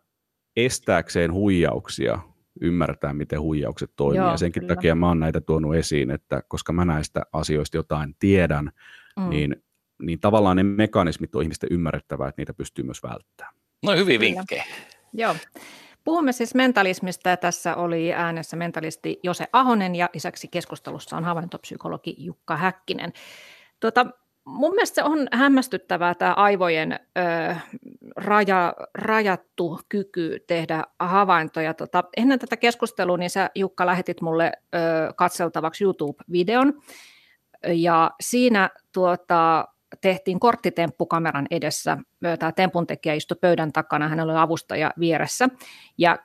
[0.56, 2.20] estääkseen huijauksia,
[2.62, 4.18] ymmärtää, miten huijaukset toimii.
[4.18, 4.76] Joo, ja senkin kyllä.
[4.76, 8.72] takia mä oon näitä tuonut esiin, että koska mä näistä asioista jotain tiedän,
[9.20, 9.30] mm.
[9.30, 9.64] niin,
[10.02, 13.54] niin tavallaan ne mekanismit on ihmisten ymmärrettävää, että niitä pystyy myös välttämään.
[13.84, 14.64] No hyvin vinkkejä.
[15.14, 15.36] Joo.
[16.04, 22.16] Puhumme siis mentalismista ja tässä oli äänessä mentalisti Jose Ahonen ja lisäksi keskustelussa on havaintopsykologi
[22.18, 23.14] Jukka Häkkinen.
[23.80, 24.06] Tuota,
[24.46, 27.56] mun mielestä se on hämmästyttävää tämä aivojen ö,
[28.16, 31.74] raja, rajattu kyky tehdä havaintoja.
[31.74, 34.78] Tota, ennen tätä keskustelua niin sä Jukka lähetit mulle ö,
[35.16, 36.82] katseltavaksi YouTube-videon
[37.68, 39.68] ja siinä tuota,
[40.02, 41.98] tehtiin korttitemppu kameran edessä.
[42.40, 45.50] Tämä tempun tekijä istui pöydän takana, hänellä oli avustaja vieressä.
[45.98, 46.20] Ja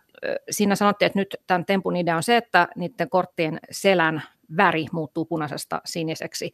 [0.50, 4.22] siinä sanottiin, että nyt tämän tempun idea on se, että niiden korttien selän
[4.56, 6.52] väri muuttuu punaisesta siniseksi.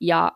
[0.00, 0.32] Ja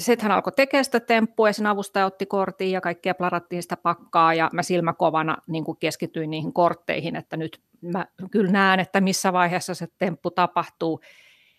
[0.00, 3.76] sitten hän alkoi tekemään sitä temppua ja sen avustaja otti kortin ja kaikkea plarattiin sitä
[3.76, 9.00] pakkaa ja mä silmäkovana niin kuin keskityin niihin kortteihin, että nyt mä kyllä näen, että
[9.00, 11.00] missä vaiheessa se temppu tapahtuu.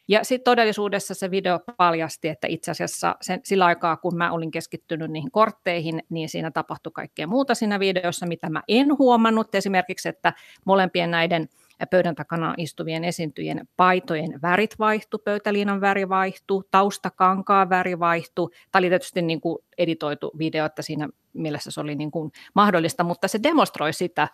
[0.08, 4.52] Ja sitten todellisuudessa se video paljasti, että itse asiassa sen, sillä aikaa, kun mä olin
[4.52, 9.56] keskittynyt niihin kortteihin, niin siinä tapahtui kaikkea muuta siinä videossa, mitä mä en huomannut.
[9.56, 10.34] Esimerkiksi, että
[10.66, 11.50] molempien näiden–
[11.90, 18.52] pöydän takana istuvien esiintyjien paitojen värit vaihtu, pöytäliinan väri vaihtu, taustakankaan väri vaihtu.
[18.72, 23.04] Tämä oli tietysti niin kuin editoitu video, että siinä mielessä se oli niin kuin mahdollista,
[23.04, 24.28] mutta se demonstroi sitä,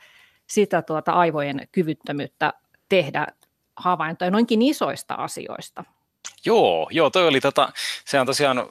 [0.48, 2.54] sitä tuota aivojen kyvyttömyyttä
[2.90, 3.28] tehdä
[3.76, 5.84] havaintoja noinkin isoista asioista.
[6.46, 7.70] Joo, joo, toi oli tota,
[8.06, 8.70] se on tosiaan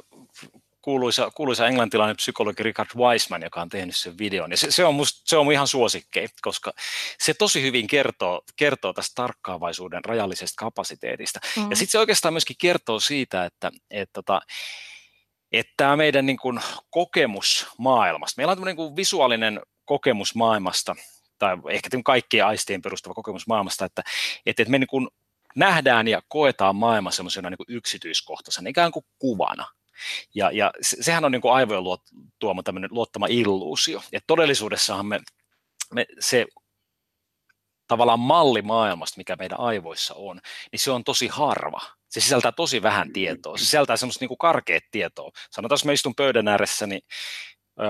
[0.88, 4.50] kuuluisa, kuuluisa englantilainen psykologi Richard Wiseman, joka on tehnyt sen videon.
[4.50, 6.72] Ja se, se, on, musta, se on ihan suosikkei, koska
[7.18, 11.40] se tosi hyvin kertoo, kertoo tästä tarkkaavaisuuden rajallisesta kapasiteetista.
[11.56, 11.70] Mm.
[11.70, 14.40] Ja sitten se oikeastaan myöskin kertoo siitä, että, että, tota,
[15.52, 20.96] että tämä meidän niin kuin, kokemus maailmasta, meillä on tämmöinen niin visuaalinen kokemus maailmasta,
[21.38, 24.02] tai ehkä kaikkien aistien perustuva kokemus maailmasta, että,
[24.46, 25.08] että, että me niin kuin
[25.56, 29.77] nähdään ja koetaan maailma semmoisena niin yksityiskohtaisena, ikään kuin kuvana.
[30.34, 32.02] Ja, ja sehän on niin kuin aivojen luot,
[32.38, 34.02] tuoma tämmöinen luottama illuusio.
[34.12, 35.20] Ja todellisuudessahan me,
[35.94, 36.46] me se
[37.86, 40.40] tavallaan malli maailmasta, mikä meidän aivoissa on,
[40.72, 41.80] niin se on tosi harva.
[42.08, 43.56] Se sisältää tosi vähän tietoa.
[43.56, 45.30] Se sisältää semmoista niin kuin karkeat tietoa.
[45.50, 47.02] Sanotaan, jos mä istun pöydän ääressä, niin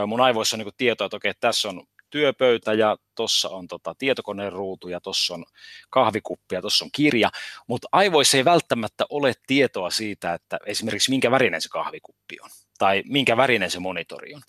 [0.06, 3.94] mun aivoissa on niin kuin tietoa, että okei, tässä on työpöytä ja tuossa on tota,
[3.98, 5.44] tietokoneen ruutu ja tuossa on
[5.90, 7.30] kahvikuppi ja tuossa on kirja,
[7.66, 13.02] mutta aivoissa ei välttämättä ole tietoa siitä, että esimerkiksi minkä värinen se kahvikuppi on tai
[13.06, 14.42] minkä värinen se monitori on.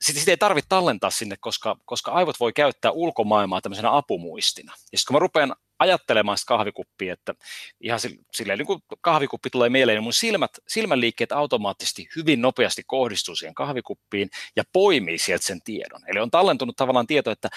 [0.00, 4.72] Sitten sitä ei tarvitse tallentaa sinne, koska, koska aivot voi käyttää ulkomaailmaa tämmöisenä apumuistina.
[4.92, 7.34] Ja sitten kun mä rupean ajattelemaan sitä kahvikuppia, että
[7.80, 8.00] ihan
[8.34, 13.54] silleen niin kun kahvikuppi tulee mieleen, niin mun silmät, silmänliikkeet automaattisesti hyvin nopeasti kohdistuu siihen
[13.54, 16.00] kahvikuppiin ja poimii sieltä sen tiedon.
[16.06, 17.48] Eli on tallentunut tavallaan tieto, että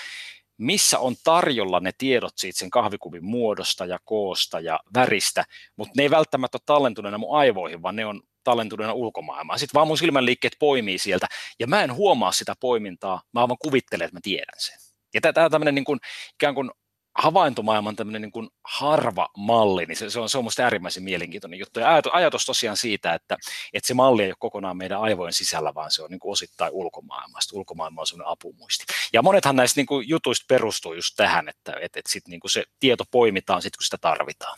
[0.57, 6.03] missä on tarjolla ne tiedot siitä sen kahvikupin muodosta ja koosta ja väristä, mutta ne
[6.03, 9.59] ei välttämättä ole tallentuneena mun aivoihin, vaan ne on tallentuneena ulkomaailmaan.
[9.59, 11.27] Sitten vaan mun silmänliikkeet poimii sieltä,
[11.59, 14.77] ja mä en huomaa sitä poimintaa, mä vaan kuvittelen, että mä tiedän sen.
[15.13, 15.99] Ja tämä on tämmöinen niin kuin,
[16.33, 16.71] ikään kuin
[17.17, 21.59] havaintomaailman tämmöinen niin kuin harva malli, niin se, se, on, se on musta äärimmäisen mielenkiintoinen
[21.59, 21.79] juttu.
[21.79, 23.37] Ja ajatus, ajatus tosiaan siitä, että,
[23.73, 26.73] että se malli ei ole kokonaan meidän aivojen sisällä, vaan se on niin kuin osittain
[26.73, 27.57] ulkomaailmasta.
[27.57, 28.85] Ulkomaailma on sellainen apumuisti.
[29.13, 32.51] Ja monethan näistä niin kuin jutuista perustuu just tähän, että, että, että sit niin kuin
[32.51, 34.55] se tieto poimitaan sitten, kun sitä tarvitaan.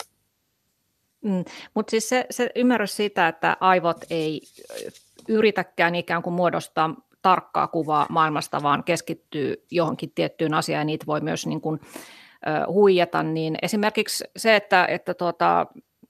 [1.21, 4.41] Mm, Mutta siis se, se ymmärrys siitä, että aivot ei
[5.27, 11.21] yritäkään ikään kuin muodostaa tarkkaa kuvaa maailmasta, vaan keskittyy johonkin tiettyyn asiaan ja niitä voi
[11.21, 11.79] myös niin kuin,
[12.67, 15.65] huijata, niin esimerkiksi se, että, että tuota,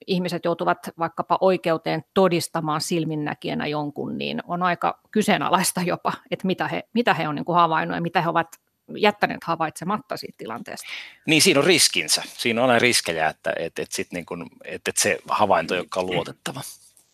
[0.06, 6.82] ihmiset joutuvat vaikkapa oikeuteen todistamaan silminnäkijänä jonkun, niin on aika kyseenalaista jopa, että mitä he,
[6.92, 8.48] mitä he on niin havainnut ja mitä he ovat
[8.96, 10.88] jättäneet havaitsematta siitä tilanteesta.
[11.26, 12.22] Niin siinä on riskinsä.
[12.26, 16.00] Siinä on aina riskejä, että, että, että, sit niin kuin, että, että se havainto, joka
[16.00, 16.60] on luotettava.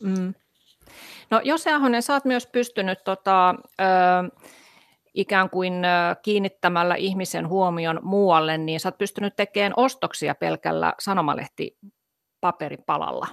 [0.03, 0.35] Mm.
[1.31, 3.85] No Jose Ahonen, sä oot myös pystynyt tota, ö,
[5.17, 5.75] ikään kuin
[6.23, 11.79] kiinnittämällä ihmisen huomion muualle, niin sä oot pystynyt tekemään ostoksia pelkällä sanomalehti
[12.41, 13.27] paperipalalla.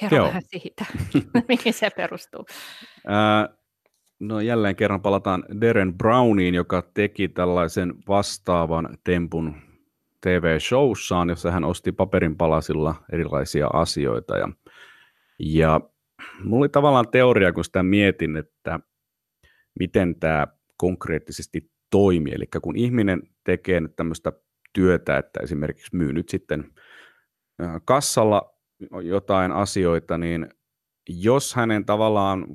[0.00, 0.26] Kerro Joo.
[0.26, 0.84] vähän siitä,
[1.48, 2.46] mihin se perustuu.
[4.20, 9.54] No jälleen kerran palataan Darren Browniin, joka teki tällaisen vastaavan tempun
[10.20, 14.36] TV-showssaan, jossa hän osti paperin palasilla erilaisia asioita.
[14.36, 14.48] Ja,
[15.38, 15.80] ja
[16.44, 18.80] mulla oli tavallaan teoria, kun sitä mietin, että
[19.78, 22.34] miten tämä konkreettisesti toimii.
[22.34, 24.32] Eli kun ihminen tekee nyt tämmöistä
[24.72, 26.72] työtä, että esimerkiksi myy nyt sitten
[27.84, 28.54] kassalla
[29.02, 30.48] jotain asioita, niin
[31.08, 32.46] jos hänen tavallaan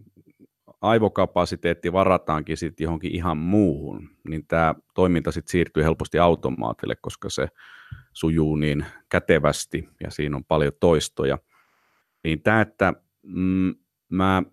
[0.82, 7.48] aivokapasiteetti varataankin sitten johonkin ihan muuhun, niin tämä toiminta sitten siirtyy helposti automaatille, koska se
[8.14, 11.38] sujuu niin kätevästi ja siinä on paljon toistoja.
[12.24, 13.76] Niin tämä, että mm,
[14.10, 14.44] mä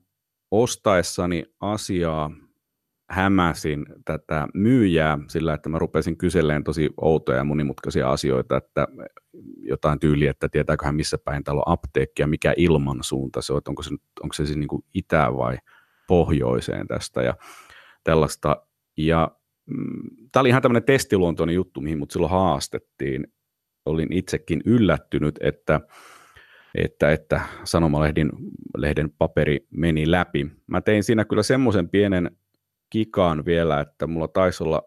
[0.51, 2.31] ostaessani asiaa
[3.11, 8.89] hämäsin tätä myyjää sillä, että mä rupesin kyselleen tosi outoja ja monimutkaisia asioita, että
[9.63, 13.83] jotain tyyliä, että tietääköhän missä päin täällä on apteekki ja mikä ilmansuunta se on, onko
[13.83, 13.91] se,
[14.23, 15.59] onko se siis niin kuin itä- vai
[16.09, 17.35] pohjoiseen tästä ja
[18.05, 18.57] tällaista.
[18.97, 19.31] Ja
[19.67, 23.27] mm, tämä oli ihan tämmöinen testiluontoinen juttu, mihin mut silloin haastettiin.
[23.87, 25.81] Olin itsekin yllättynyt, että
[26.75, 28.31] että, että sanomalehden
[28.77, 30.51] lehden paperi meni läpi.
[30.67, 32.31] Mä tein siinä kyllä semmoisen pienen
[32.91, 34.83] kikaan vielä, että mulla taisi olla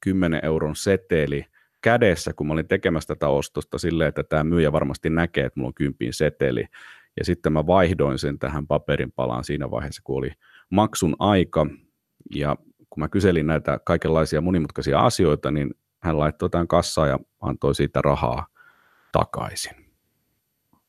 [0.00, 1.46] 10 euron seteli
[1.80, 5.68] kädessä, kun mä olin tekemässä tätä ostosta silleen, että tämä myyjä varmasti näkee, että mulla
[5.68, 6.64] on kympin seteli.
[7.18, 10.32] Ja sitten mä vaihdoin sen tähän paperin palaan siinä vaiheessa, kun oli
[10.70, 11.66] maksun aika.
[12.34, 12.56] Ja
[12.90, 18.02] kun mä kyselin näitä kaikenlaisia monimutkaisia asioita, niin hän laittoi tämän kassaan ja antoi siitä
[18.02, 18.46] rahaa
[19.12, 19.86] takaisin.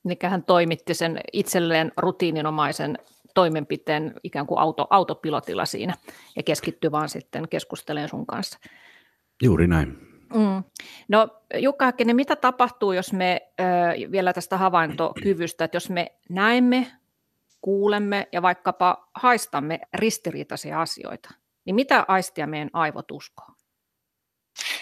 [0.06, 2.98] Eli hän toimitti sen itselleen rutiininomaisen
[3.38, 5.94] toimenpiteen ikään kuin auto, autopilotilla siinä
[6.36, 8.60] ja keskittyy vaan sitten keskustelemaan sun kanssa.
[9.44, 9.88] Juuri näin.
[10.34, 10.64] Mm.
[11.08, 16.88] No Jukka Häkkinen, mitä tapahtuu, jos me äh, vielä tästä havaintokyvystä, että jos me näemme,
[17.62, 21.30] kuulemme ja vaikkapa haistamme ristiriitaisia asioita,
[21.66, 23.57] niin mitä aistia meidän aivot uskoo?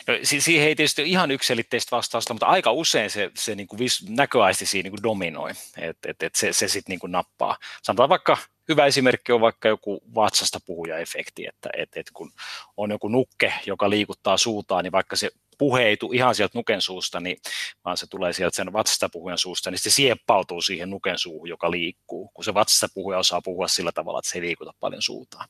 [0.07, 4.65] No, siihen ei tietysti ihan yksilitteistä vastausta, mutta aika usein se, se niin kuin näköaisti
[4.65, 7.57] siinä niin kuin dominoi, että et, et se, se sitten niin nappaa.
[7.83, 8.37] Sanotaan vaikka
[8.69, 12.31] hyvä esimerkki on vaikka joku vatsasta puhuja efekti, että et, et kun
[12.77, 16.81] on joku nukke, joka liikuttaa suutaan, niin vaikka se puhe ei tule ihan sieltä nuken
[16.81, 17.37] suusta, niin,
[17.85, 21.71] vaan se tulee sieltä sen vatsasta puhujan suusta, niin se sieppautuu siihen nuken suuhun, joka
[21.71, 25.47] liikkuu, kun se vatsasta puhuja osaa puhua sillä tavalla, että se ei liikuta paljon suutaan.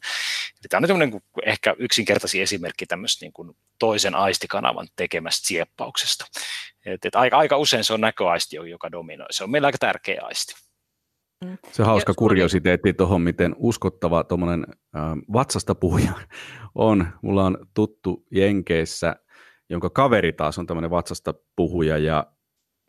[0.54, 6.26] Eli tämä on niin ehkä yksinkertaisin esimerkki tämmöistä niin kuin toisen aistikanavan tekemästä sieppauksesta.
[6.86, 9.28] Et, et aika, aika usein se on näköaisti, joka dominoi.
[9.32, 10.66] Se on meillä aika tärkeä aisti.
[11.72, 14.66] Se hauska kuriositeetti tuohon, miten uskottava tuommoinen
[15.34, 16.12] vatsasta puhuja
[16.76, 17.08] on.
[17.22, 19.16] Mulla on tuttu Jenkeissä
[19.70, 22.28] jonka kaveri taas on tämmöinen vatsasta puhuja ja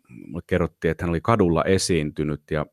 [0.08, 2.66] mulle kerrottiin, että hän oli kadulla esiintynyt ja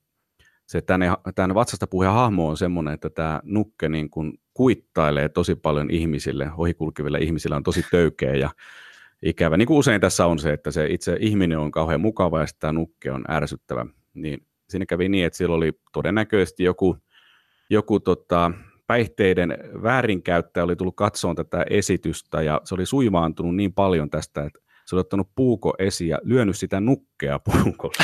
[0.65, 5.55] se tänne, tämän vatsasta puhuja hahmo on semmoinen, että tämä nukke niin kuin kuittailee tosi
[5.55, 8.49] paljon ihmisille, ohikulkiville ihmisille on tosi töykeä ja
[9.21, 9.57] ikävä.
[9.57, 12.73] Niin kuin usein tässä on se, että se itse ihminen on kauhean mukava ja tämä
[12.73, 13.85] nukke on ärsyttävä.
[14.13, 16.97] Niin siinä kävi niin, että sillä oli todennäköisesti joku,
[17.69, 18.51] joku tota,
[18.93, 24.59] päihteiden väärinkäyttäjä oli tullut katsomaan tätä esitystä ja se oli suivaantunut niin paljon tästä, että
[24.85, 28.03] se oli ottanut puuko esiin ja lyönyt sitä nukkea puukolla.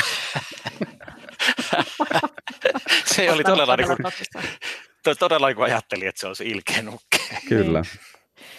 [3.14, 3.98] se oli todella niin kuin,
[5.18, 7.18] todella niin kuin ajatteli, että se on se ilkeä nukke.
[7.48, 7.82] Kyllä.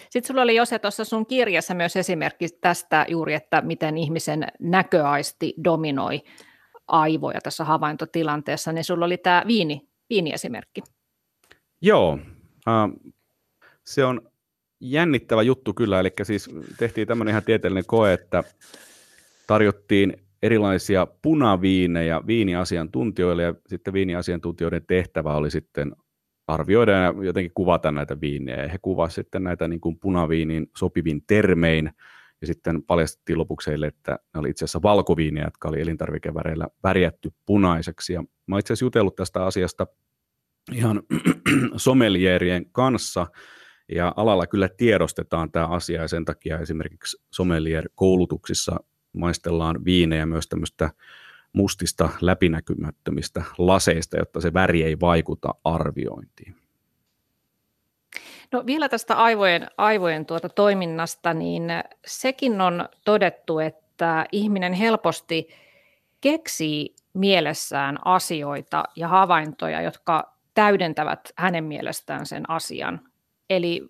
[0.10, 5.54] Sitten sulla oli Jose tuossa sun kirjassa myös esimerkki tästä juuri, että miten ihmisen näköaisti
[5.64, 6.22] dominoi
[6.88, 10.82] aivoja tässä havaintotilanteessa, niin sulla oli tämä viini, viiniesimerkki.
[11.82, 12.20] Joo,
[12.68, 12.90] äh,
[13.86, 14.22] se on
[14.80, 18.44] jännittävä juttu kyllä, eli siis tehtiin tämmöinen ihan tieteellinen koe, että
[19.48, 20.14] tarjottiin
[20.44, 25.96] erilaisia punaviinejä viiniasiantuntijoille, ja sitten viiniasiantuntijoiden tehtävä oli sitten
[26.48, 31.92] arvioida ja jotenkin kuvata näitä viinejä, he kuvasivat sitten näitä niin kuin punaviinin sopivin termein,
[32.42, 37.34] ja sitten paljastettiin lopuksi heille, että ne oli itse asiassa valkoviinejä, jotka oli elintarvikeväreillä värjätty
[37.46, 39.88] punaiseksi, ja mä itse asiassa jutellut tästä asiasta
[40.74, 41.04] ihan
[41.76, 43.28] somelierien kanssa,
[43.96, 48.76] ja alalla kyllä tiedostetaan tämä asia, ja sen takia esimerkiksi sommelier-koulutuksissa
[49.14, 50.90] maistellaan viinejä myös tämmöistä
[51.54, 56.56] mustista läpinäkymättömistä laseista, jotta se väri ei vaikuta arviointiin.
[58.52, 61.64] No vielä tästä aivojen, aivojen tuota toiminnasta, niin
[62.06, 65.48] sekin on todettu, että ihminen helposti
[66.22, 73.02] keksii mielessään asioita ja havaintoja, jotka täydentävät hänen mielestään sen asian.
[73.50, 73.88] Eli,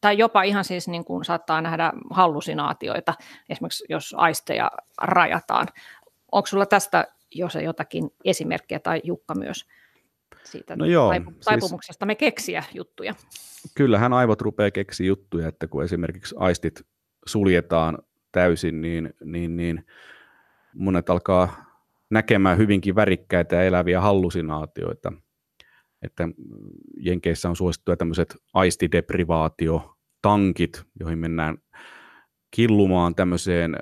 [0.00, 3.14] tai jopa ihan siis niin kuin saattaa nähdä hallusinaatioita,
[3.48, 4.70] esimerkiksi jos aisteja
[5.02, 5.66] rajataan.
[6.32, 9.66] Onko sulla tästä jo se jotakin esimerkkejä tai Jukka myös
[10.44, 11.12] siitä no joo,
[11.44, 13.14] taipumuksesta siis, me keksiä juttuja?
[13.74, 16.86] Kyllähän aivot rupeaa keksiä juttuja, että kun esimerkiksi aistit
[17.26, 17.98] suljetaan
[18.32, 19.86] täysin, niin, niin, niin
[20.74, 21.64] monet alkaa
[22.10, 25.12] näkemään hyvinkin värikkäitä ja eläviä hallusinaatioita.
[26.04, 26.28] Että
[26.96, 31.58] Jenkeissä on suosittuja tämmöiset aistideprivaatiotankit, joihin mennään
[32.50, 33.76] killumaan tämmöiseen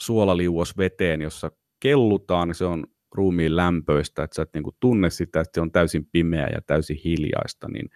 [0.00, 1.50] suolaliuosveteen, jossa
[1.80, 5.72] kellutaan, niin se on ruumiin lämpöistä, että sä et niinku tunne sitä, että se on
[5.72, 7.88] täysin pimeä ja täysin hiljaista, niin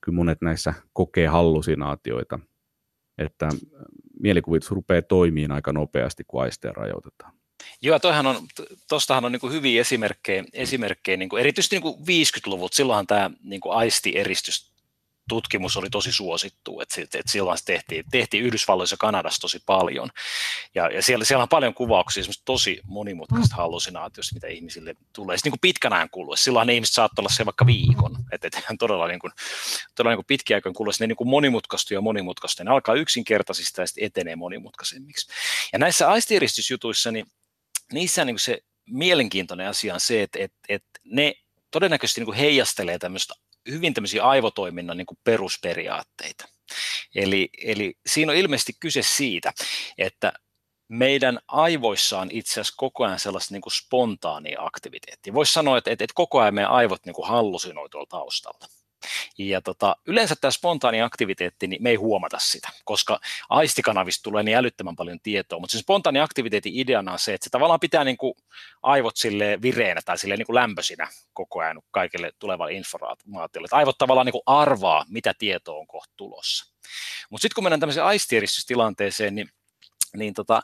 [0.00, 2.38] kyllä monet näissä kokee hallusinaatioita,
[3.18, 3.48] että
[4.20, 7.32] mielikuvitus rupeaa toimimaan aika nopeasti, kun aisteja rajoitetaan.
[7.82, 8.46] Joo, toihan on,
[8.88, 14.74] tostahan on niin hyviä esimerkkejä, esimerkkejä niin kuin, erityisesti niin 50-luvut, silloinhan tämä niin aistieristys
[15.28, 20.08] tutkimus oli tosi suosittu, että, että silloin se tehtiin, tehtiin Yhdysvalloissa ja Kanadassa tosi paljon.
[20.74, 23.58] Ja, ja siellä, siellä on paljon kuvauksia tosi monimutkaisista mm.
[23.58, 25.36] hallusinaatioista, mitä ihmisille tulee.
[25.36, 28.46] Sitten niin kuin pitkän ajan kuluessa, silloin ne ihmiset saattaa olla se vaikka viikon, että,
[28.46, 29.32] että todella, niin kuin,
[29.94, 32.64] todella niin pitkiä aikojen kuluessa ne niin kuin monimutkaistuu ja monimutkaistuu.
[32.64, 35.28] Ne alkaa yksinkertaisista ja sitten etenee monimutkaisemmiksi.
[35.72, 37.26] Ja näissä aistieristysjutuissa, niin
[37.92, 41.34] niissä niin se mielenkiintoinen asia on se, että, että, että ne
[41.70, 43.34] todennäköisesti niin kuin heijastelee tämmöistä
[43.68, 46.48] hyvin tämmöisiä aivotoiminnan niin kuin perusperiaatteita.
[47.14, 49.52] Eli, eli siinä on ilmeisesti kyse siitä,
[49.98, 50.32] että
[50.88, 55.34] meidän aivoissa on itse asiassa koko ajan sellaista niin kuin spontaania aktiviteettia.
[55.34, 57.28] Voisi sanoa, että, että, että koko ajan meidän aivot niin kuin
[57.90, 58.66] tuolla taustalla.
[59.38, 64.56] Ja tota, yleensä tämä spontaani aktiviteetti, niin me ei huomata sitä, koska aistikanavista tulee niin
[64.56, 68.16] älyttömän paljon tietoa, mutta se spontaani aktiviteetin ideana on se, että se tavallaan pitää niin
[68.16, 68.34] kuin
[68.82, 73.66] aivot sille vireenä tai sille niin kuin lämpöisinä koko ajan kaikille tulevalle informaatiolle.
[73.66, 76.74] Että aivot tavallaan niin kuin arvaa, mitä tietoa on kohta tulossa.
[77.30, 79.48] Mutta sitten kun mennään tämmöiseen aistieristystilanteeseen, niin
[80.16, 80.62] niin tota,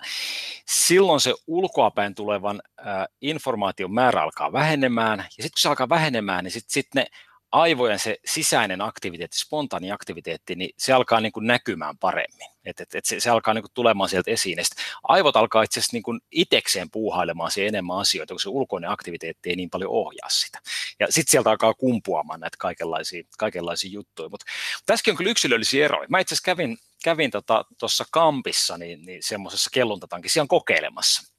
[0.67, 6.45] silloin se ulkoapäin tulevan ä, informaation määrä alkaa vähenemään, ja sitten kun se alkaa vähenemään,
[6.45, 7.07] niin sitten sit ne
[7.53, 12.51] aivojen se sisäinen aktiviteetti, spontaani aktiviteetti, niin se alkaa niin kuin näkymään paremmin.
[12.65, 14.59] Et, et, et se, se alkaa niin kuin tulemaan sieltä esiin.
[14.59, 14.65] Ja
[15.03, 19.51] aivot alkaa itse asiassa niin kuin itekseen puuhailemaan siihen enemmän asioita, kun se ulkoinen aktiviteetti
[19.51, 20.59] ei niin paljon ohjaa sitä.
[21.01, 24.29] Ja sitten sieltä alkaa kumpuamaan näitä kaikenlaisia, kaikenlaisia juttuja.
[24.29, 24.47] Mutta
[24.87, 26.09] tässäkin on kyllä yksilöllisiä eroja.
[26.09, 27.31] Mä itse asiassa kävin, kävin
[27.79, 31.30] tuossa tota, kampissa niin, niin semmoisessa kelluntatankissa ihan kokeilemassa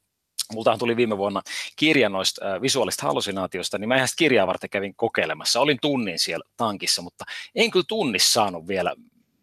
[0.54, 1.42] Multahan tuli viime vuonna
[1.76, 5.60] kirja noista äh, visuaalista hallusinaatioista, niin mä ihan kirjaa varten kävin kokeilemassa.
[5.60, 7.24] Olin tunnin siellä tankissa, mutta
[7.54, 8.94] en kyllä tunnissa saanut vielä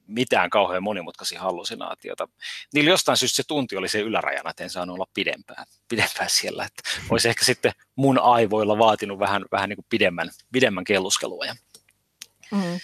[0.07, 2.27] mitään kauhean monimutkaisia hallusinaatiota.
[2.73, 6.65] Niillä jostain syystä se tunti oli se ylärajana, että en saanut olla pidempään, pidempään siellä.
[6.65, 11.45] Että olisi ehkä sitten mun aivoilla vaatinut vähän, vähän niin kuin pidemmän, pidemmän kelluskelua.
[12.51, 12.79] Mm.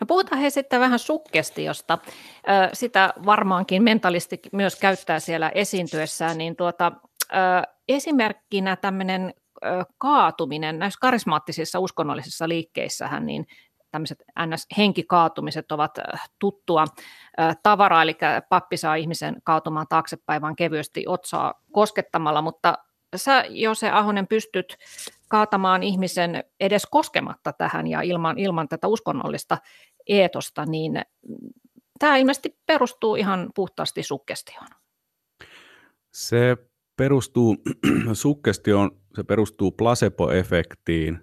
[0.00, 1.98] No puhutaan he sitten vähän sukkestiosta.
[2.72, 6.92] Sitä varmaankin mentalisti myös käyttää siellä esiintyessään, niin tuota,
[7.88, 9.34] esimerkkinä tämmöinen
[9.98, 13.46] kaatuminen näissä karismaattisissa uskonnollisissa liikkeissähän, niin
[13.90, 15.98] tämmöiset NS-henkikaatumiset ovat
[16.38, 16.84] tuttua
[17.62, 18.16] tavaraa, eli
[18.48, 22.78] pappi saa ihmisen kaatumaan taaksepäin vaan kevyesti otsaa koskettamalla, mutta
[23.16, 24.76] sä Jose Ahonen pystyt
[25.28, 29.58] kaatamaan ihmisen edes koskematta tähän ja ilman, ilman tätä uskonnollista
[30.06, 31.02] eetosta, niin
[31.98, 34.68] tämä ilmeisesti perustuu ihan puhtaasti sukkestioon.
[36.12, 36.56] Se
[36.96, 37.56] perustuu
[38.12, 41.18] sukkestioon, se perustuu placebo-efektiin.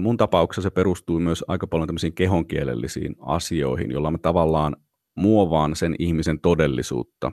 [0.00, 4.76] Mun tapauksessa se perustuu myös aika paljon tämmöisiin kehonkielellisiin asioihin, joilla mä tavallaan
[5.16, 7.32] muovaan sen ihmisen todellisuutta.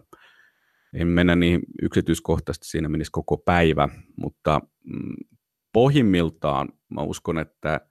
[0.93, 5.15] En mennä niihin yksityiskohtaisesti, siinä menisi koko päivä, mutta mm,
[5.73, 7.81] pohjimmiltaan mä uskon, että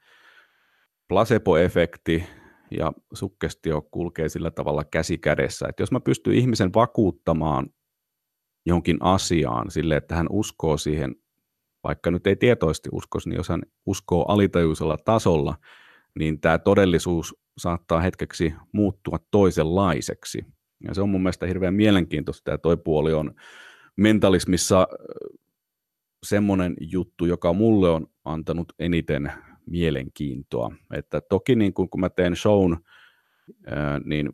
[1.08, 2.24] placebo-efekti
[2.78, 7.66] ja sukkestio kulkee sillä tavalla käsi kädessä, että jos mä pystyn ihmisen vakuuttamaan
[8.66, 11.16] johonkin asiaan sille, että hän uskoo siihen,
[11.84, 15.54] vaikka nyt ei tietoisesti uskoisi, niin jos hän uskoo alitajuisella tasolla,
[16.18, 20.44] niin tämä todellisuus saattaa hetkeksi muuttua toisenlaiseksi.
[20.88, 23.34] Ja se on mun mielestä hirveän mielenkiintoista, ja toi puoli on
[23.96, 24.88] mentalismissa
[26.22, 29.32] semmoinen juttu, joka mulle on antanut eniten
[29.66, 30.74] mielenkiintoa.
[30.94, 32.76] Että toki niin kun, kun mä teen shown,
[34.04, 34.30] niin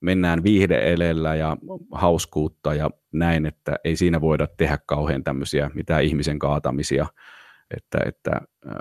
[0.00, 1.56] mennään viihde elellä ja
[1.92, 7.06] hauskuutta ja näin, että ei siinä voida tehdä kauhean tämmöisiä mitään ihmisen kaatamisia,
[7.76, 8.40] että, että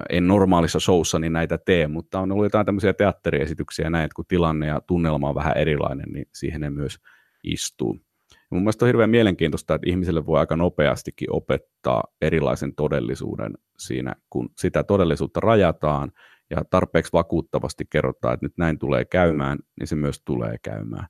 [0.10, 4.68] en normaalissa showssa näitä tee, mutta on ollut jotain tämmöisiä teatteriesityksiä näin, että kun tilanne
[4.68, 6.98] ja tunnelma on vähän erilainen, niin siihen ne myös
[7.44, 8.00] istuu.
[8.32, 14.16] Ja mun mielestä on hirveän mielenkiintoista, että ihmiselle voi aika nopeastikin opettaa erilaisen todellisuuden siinä,
[14.30, 16.12] kun sitä todellisuutta rajataan
[16.50, 21.08] ja tarpeeksi vakuuttavasti kerrotaan, että nyt näin tulee käymään, niin se myös tulee käymään.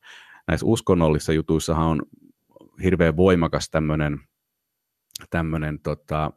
[0.47, 2.01] Näissä uskonnollisissa jutuissahan on
[2.83, 4.19] hirveän voimakas tämmöinen
[5.29, 6.31] tämmöinen tota,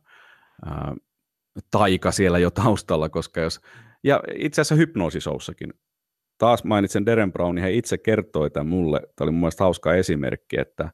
[1.71, 3.61] taika siellä jo taustalla, koska jos,
[4.05, 5.75] ja itse asiassa hypnoosisoussakin,
[6.39, 9.95] taas mainitsen Deren Brown, niin hän itse kertoi tämän mulle, tämä oli mun mielestä hauska
[9.95, 10.91] esimerkki, että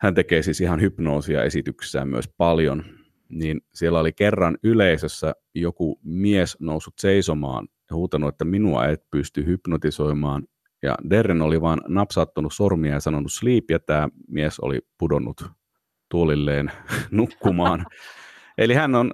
[0.00, 2.84] hän tekee siis ihan hypnoosia esityksissään myös paljon,
[3.28, 9.46] niin siellä oli kerran yleisössä joku mies noussut seisomaan ja huutanut, että minua et pysty
[9.46, 10.44] hypnotisoimaan.
[10.82, 15.44] Ja Derren oli vaan napsauttanut sormia ja sanonut sleep, ja tämä mies oli pudonnut
[16.08, 16.72] tuolilleen
[17.10, 17.86] nukkumaan.
[18.58, 19.12] Eli hän on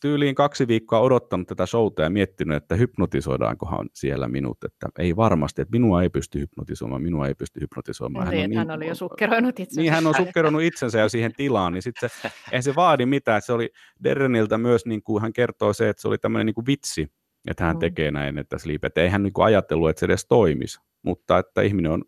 [0.00, 5.62] tyyliin kaksi viikkoa odottanut tätä showta ja miettinyt, että hypnotisoidaankohan siellä minut, että ei varmasti,
[5.62, 8.26] että minua ei pysty hypnotisoimaan, minua ei pysty hypnotisoimaan.
[8.26, 9.80] Hän, on niin, hän oli jo sukkeroinut itsensä.
[9.80, 13.42] Niin, hän on sukkeroinut itsensä jo siihen tilaan, niin sitten se, ei se vaadi mitään.
[13.42, 13.70] Se oli
[14.04, 17.12] Derreniltä myös, niin kuin hän kertoi se, että se oli tämmöinen niin kuin vitsi,
[17.48, 17.80] että hän mm.
[17.80, 21.38] tekee näin, että sleep, että ei hän niin kuin ajatellut, että se edes toimisi, mutta
[21.38, 22.04] että ihminen on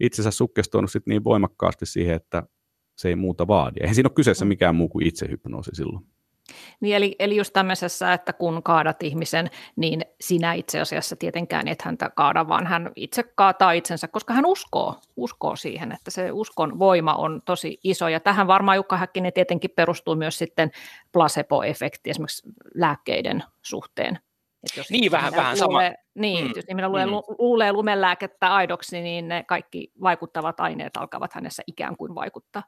[0.00, 2.42] itsensä sukkestoinut sit niin voimakkaasti siihen, että
[2.96, 3.80] se ei muuta vaadi.
[3.80, 4.48] Eihän siinä ole kyseessä mm.
[4.48, 6.06] mikään muu kuin itsehypnoosi silloin.
[6.80, 11.82] Niin eli, eli just tämmöisessä, että kun kaadat ihmisen, niin sinä itse asiassa tietenkään et
[11.82, 16.78] häntä kaada, vaan hän itse kaataa itsensä, koska hän uskoo, uskoo siihen, että se uskon
[16.78, 18.08] voima on tosi iso.
[18.08, 20.70] Ja tähän varmaan Jukka Häkkinen tietenkin perustuu myös sitten
[21.12, 24.18] placebo-efekti esimerkiksi lääkkeiden suhteen.
[24.64, 26.04] Et jos niin, vähän, vähän luulee, sama.
[26.14, 26.52] Niin, mm.
[26.56, 27.12] jos ihminen luulee, mm.
[27.38, 32.62] luulee lumelääkettä aidoksi, niin ne kaikki vaikuttavat aineet alkavat hänessä ikään kuin vaikuttaa.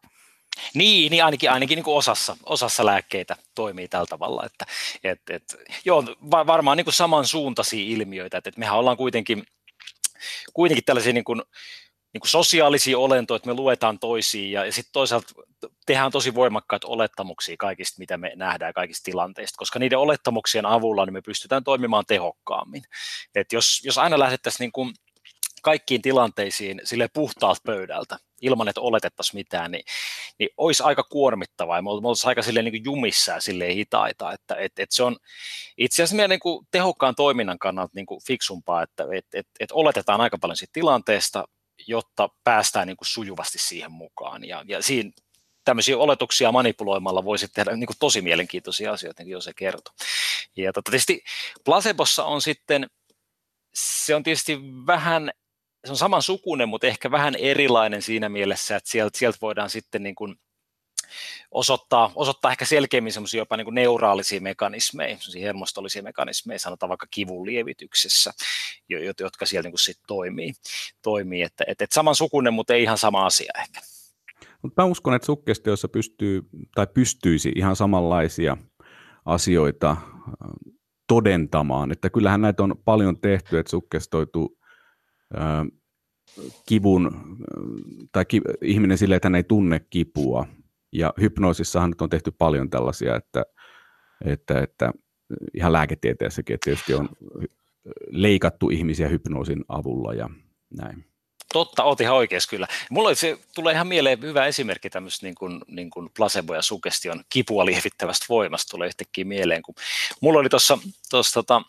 [0.74, 4.46] Niin, niin ainakin, ainakin niin kuin osassa, osassa lääkkeitä toimii tällä tavalla.
[4.46, 4.64] Että,
[5.04, 5.42] et, et,
[5.84, 9.44] joo, varmaan niin kuin samansuuntaisia ilmiöitä, että, että mehän ollaan kuitenkin,
[10.52, 11.42] kuitenkin tällaisia niin kuin,
[12.16, 15.34] niin kuin sosiaalisia olentoja, että me luetaan toisiin ja, ja sitten toisaalta
[15.86, 21.12] tehdään tosi voimakkaita olettamuksia kaikista, mitä me nähdään kaikista tilanteista, koska niiden olettamuksien avulla niin
[21.12, 22.82] me pystytään toimimaan tehokkaammin.
[23.34, 24.94] Et jos, jos aina lähdettäisiin niin kuin
[25.62, 29.84] kaikkiin tilanteisiin sille puhtaalta pöydältä, ilman että oletettaisiin mitään, niin,
[30.38, 34.54] niin olisi aika kuormittavaa ja me oltaisiin aika silleen niin jumissa ja silleen hitaita, että
[34.54, 35.16] et, et se on
[35.78, 39.72] itse asiassa meidän niin kuin tehokkaan toiminnan kannalta niin kuin fiksumpaa, että et, et, et
[39.72, 41.44] oletetaan aika paljon siitä tilanteesta,
[41.86, 45.10] jotta päästään niin kuin sujuvasti siihen mukaan ja, ja siinä
[45.64, 49.94] tämmöisiä oletuksia manipuloimalla voisi tehdä niin kuin tosi mielenkiintoisia asioita, niin kuin se kertoo.
[50.56, 51.24] Ja tota, tietysti
[51.64, 52.86] placebossa on sitten,
[53.74, 55.30] se on tietysti vähän
[55.86, 60.02] se on saman sukunen, mutta ehkä vähän erilainen siinä mielessä, että sieltä, sieltä voidaan sitten
[60.02, 60.36] niin kuin
[61.50, 67.46] osoittaa, osoittaa ehkä selkeämmin semmoisia jopa niin neuraalisia mekanismeja, semmoisia hermostollisia mekanismeja, sanotaan vaikka kivun
[67.46, 68.32] lievityksessä,
[69.20, 70.52] jotka siellä niin sit toimii.
[71.02, 71.42] toimii.
[71.42, 73.80] Että, että, että saman sukunen, mutta ei ihan sama asia ehkä.
[74.62, 76.42] Mutta mä uskon, että sukkestiossa pystyy
[76.74, 78.56] tai pystyisi ihan samanlaisia
[79.24, 79.96] asioita
[81.08, 84.58] todentamaan, että kyllähän näitä on paljon tehty, että sukkestoituu
[86.66, 87.10] kivun,
[88.12, 90.46] tai ki, ihminen sille, että hän ei tunne kipua.
[90.96, 93.44] Ja hypnoosissahan nyt on tehty paljon tällaisia, että,
[94.24, 94.92] että, että
[95.54, 97.08] ihan lääketieteessäkin tietysti on
[98.10, 100.30] leikattu ihmisiä hypnoosin avulla ja
[100.70, 101.04] näin.
[101.52, 102.68] Totta, oot ihan oikeassa kyllä.
[102.90, 107.24] Mulla se tulee ihan mieleen hyvä esimerkki tämmöistä niin kuin, niin kuin placebo- ja sugestion
[107.28, 109.74] kipua lievittävästä voimasta tulee yhtäkkiä mieleen, kun
[110.20, 110.78] mulla oli tuossa
[111.34, 111.62] tota,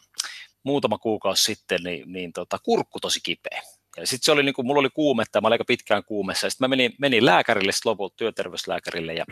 [0.63, 3.61] muutama kuukausi sitten niin, niin tota, kurkku tosi kipeä.
[3.97, 6.65] Ja sitten se oli, niin kuin, mulla oli kuumetta, mä olin aika pitkään kuumessa, sitten
[6.65, 9.25] mä menin, menin lääkärille sitten lopulta, työterveyslääkärille, ja,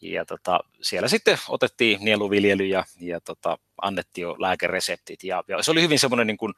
[0.00, 5.70] ja tota, siellä sitten otettiin nieluviljely ja, ja tota, annettiin jo lääkereseptit, ja, ja se
[5.70, 6.54] oli hyvin semmoinen niin kuin,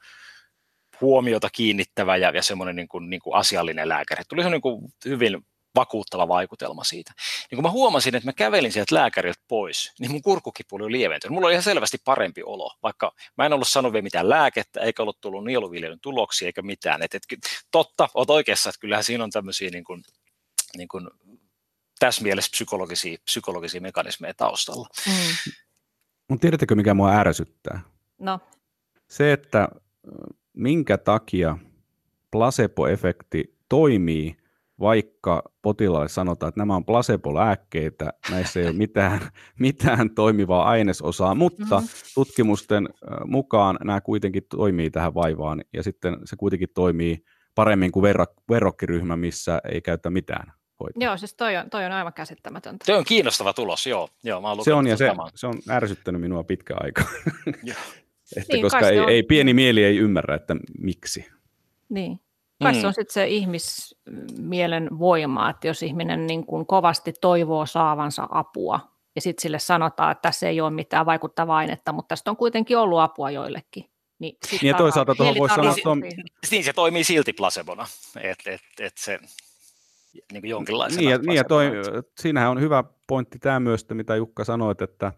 [1.01, 4.23] huomiota kiinnittävä ja, ja semmoinen niin kuin, niin kuin asiallinen lääkäri.
[4.29, 5.45] Tuli niin kuin hyvin
[5.75, 7.13] vakuuttava vaikutelma siitä.
[7.51, 11.33] Niin kun mä huomasin, että mä kävelin sieltä lääkäriltä pois, niin mun kurkukipu oli lieventynyt.
[11.33, 15.03] Mulla oli ihan selvästi parempi olo, vaikka mä en ollut sanonut vielä mitään lääkettä, eikä
[15.03, 17.03] ollut tullut nieluviljelyn tuloksia eikä mitään.
[17.03, 17.23] Et, et,
[17.71, 20.03] totta, oot oikeassa, että kyllähän siinä on tämmöisiä niin kuin,
[20.77, 21.09] niin kuin,
[21.99, 24.87] tässä mielessä psykologisia, psykologisia mekanismeja taustalla.
[25.07, 25.51] Mm.
[26.29, 27.81] Mutta tiedättekö, mikä mua ärsyttää?
[28.19, 28.39] No.
[29.07, 29.69] Se, että
[30.53, 31.57] minkä takia
[32.31, 34.37] placebo-efekti toimii
[34.83, 39.19] vaikka potilaalle sanotaan, että nämä on placebo-lääkkeitä, näissä ei ole mitään,
[39.59, 41.87] mitään toimivaa ainesosaa, mutta mm-hmm.
[42.15, 42.89] tutkimusten
[43.25, 47.23] mukaan nämä kuitenkin toimii tähän vaivaan, ja sitten se kuitenkin toimii
[47.55, 51.03] paremmin kuin verro- verrokkiryhmä, missä ei käytä mitään hoitoa.
[51.03, 52.85] Joo, siis toi on, toi on aivan käsittämätöntä.
[52.85, 54.09] Se on kiinnostava tulos, joo.
[54.23, 57.01] joo mä se on, ja se, se on ärsyttänyt minua pitkä aika.
[58.37, 61.25] että niin, koska ei, ei, pieni mieli ei ymmärrä, että miksi.
[61.89, 62.19] Niin.
[62.63, 62.81] Kai mm.
[62.81, 68.79] se on sitten se ihmismielen voima, että jos ihminen niin kuin kovasti toivoo saavansa apua,
[69.15, 72.77] ja sitten sille sanotaan, että tässä ei ole mitään vaikuttavaa ainetta, mutta tästä on kuitenkin
[72.77, 73.85] ollut apua joillekin.
[74.19, 76.03] Niin, niin ja toisaalta tuohon voisi sanoa, että on...
[76.51, 77.85] Niin se toimii silti placebona,
[78.21, 79.19] että et, et se
[80.31, 80.99] niin kuin jonkinlaisena.
[80.99, 81.71] Niin, ja, niin ja toi,
[82.21, 85.11] siinähän on hyvä pointti tämä myös, mitä Jukka sanoit, että,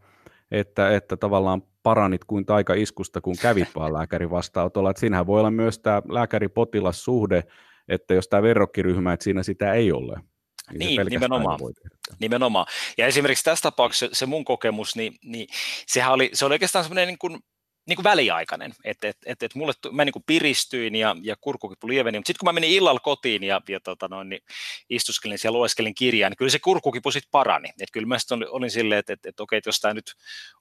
[0.52, 4.90] että, että tavallaan paranit kuin taikaiskusta, kun kävit vaan lääkärin vastaanotolla.
[4.90, 7.44] Että siinähän voi olla myös tämä lääkäri-potilassuhde,
[7.88, 10.20] että jos tämä verrokkiryhmä, että siinä sitä ei ole.
[10.74, 11.60] Niin, niin nimenomaan.
[12.20, 12.66] nimenomaan.
[12.98, 15.48] Ja esimerkiksi tässä tapauksessa se mun kokemus, niin, niin
[15.88, 17.40] sehän oli, se oli oikeastaan semmoinen niin kuin
[17.88, 21.88] niin kuin väliaikainen, että et, et, et mulle, mä niin kuin piristyin ja, ja kurkukipu
[21.88, 24.42] lieveni, mutta sitten kun mä menin illalla kotiin ja, ja tota noin, niin
[24.90, 27.70] istuskelin siellä lueskelin kirjaa, niin kyllä se kurkukipu sitten parani.
[27.82, 30.14] Et kyllä mä olin, olin silleen, että et, et, okei, että jos tämä nyt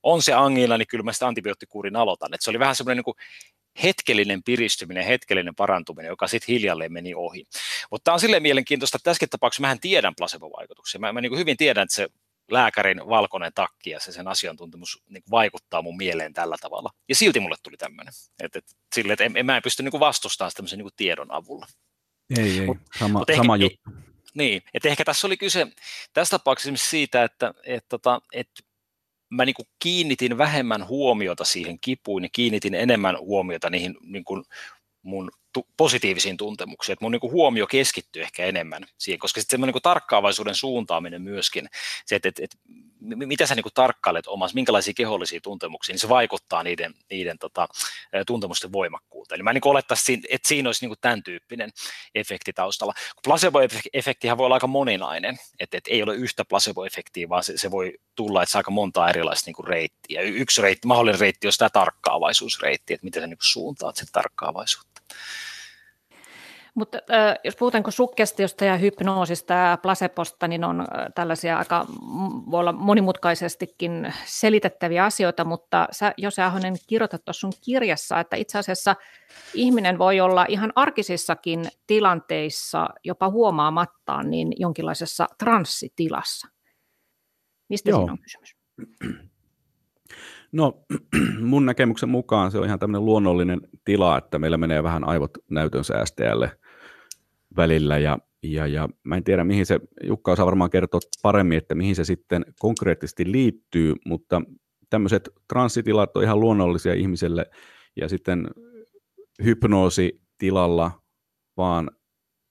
[0.03, 2.35] on se angina, niin kyllä mä sitä antibioottikuurin aloitan.
[2.35, 3.17] Et se oli vähän semmoinen niin
[3.83, 7.45] hetkellinen piristyminen, hetkellinen parantuminen, joka sitten hiljalleen meni ohi.
[7.91, 11.01] Mutta tämä on silleen mielenkiintoista, että tässäkin tapauksessa mähän tiedän placebo-vaikutuksia.
[11.01, 12.09] Mä, mä niin hyvin tiedän, että se
[12.51, 16.91] lääkärin valkoinen takki ja se sen asiantuntemus niin vaikuttaa mun mieleen tällä tavalla.
[17.09, 18.15] Ja silti mulle tuli tämmöinen.
[18.41, 18.65] Että, et,
[18.95, 21.67] sille, että en, en, mä en pysty niin vastustamaan sitä tämmöisen niin tiedon avulla.
[22.39, 23.91] Ei, ei, mut, sama, mut sama ehkä, juttu.
[24.35, 25.67] Niin, että ehkä tässä oli kyse
[26.13, 28.49] tässä tapauksessa siitä, että et, tota, et
[29.31, 34.45] mä niin kiinnitin vähemmän huomiota siihen kipuun ja kiinnitin enemmän huomiota niihin niin kuin
[35.03, 39.55] mun tu- positiivisiin tuntemuksiin, että mun niin kuin huomio keskittyy ehkä enemmän siihen, koska sitten
[39.55, 41.69] semmoinen niin tarkkaavaisuuden suuntaaminen myöskin,
[42.07, 42.57] se, että, että, että
[43.01, 47.69] mitä sä niin kuin tarkkailet omassa, minkälaisia kehollisia tuntemuksia, niin se vaikuttaa niiden, niiden tota,
[48.27, 49.37] tuntemusten voimakkuuteen.
[49.37, 51.71] Eli mä niin olettaisin, että siinä olisi niin kuin tämän tyyppinen
[52.15, 52.95] efekti taustalla.
[53.29, 57.99] Placebo-efektihän voi olla aika moninainen, että, että ei ole yhtä placebo-efektiä, vaan se, se voi
[58.15, 60.21] tulla, että se aika monta erilaista niin kuin reittiä.
[60.21, 64.94] Yksi reitti, mahdollinen reitti on tämä tarkkaavaisuusreitti, että miten sä niin kuin suuntaat sen tarkkaavaisuutta.
[66.75, 71.87] Mutta äh, jos puhutaan sukkestiosta ja hypnoosista ja placebosta, niin on tällaisia aika,
[72.51, 78.59] voi olla monimutkaisestikin selitettäviä asioita, mutta sä Jose Ahonen kirjoitat tuossa sun kirjassa, että itse
[78.59, 78.97] asiassa
[79.55, 86.49] ihminen voi olla ihan arkisissakin tilanteissa jopa huomaamattaan niin jonkinlaisessa transsitilassa.
[87.69, 87.99] Mistä Joo.
[87.99, 88.57] siinä on kysymys?
[90.55, 90.85] No
[91.41, 95.85] mun näkemyksen mukaan se on ihan tämmöinen luonnollinen tila, että meillä menee vähän aivot näytön
[95.85, 96.51] säästäjälle
[97.57, 101.75] välillä ja, ja, ja mä en tiedä mihin se, Jukka osaa varmaan kertoa paremmin, että
[101.75, 104.43] mihin se sitten konkreettisesti liittyy, mutta
[104.91, 107.47] tämmöiset transsitilat on ihan luonnollisia ihmiselle
[107.97, 108.49] ja sitten
[109.45, 110.91] hypnoositilalla
[111.57, 111.91] vaan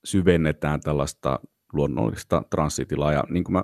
[0.05, 1.39] syvennetään tällaista
[1.73, 3.63] luonnollista transsitilaa ja niin kuin mä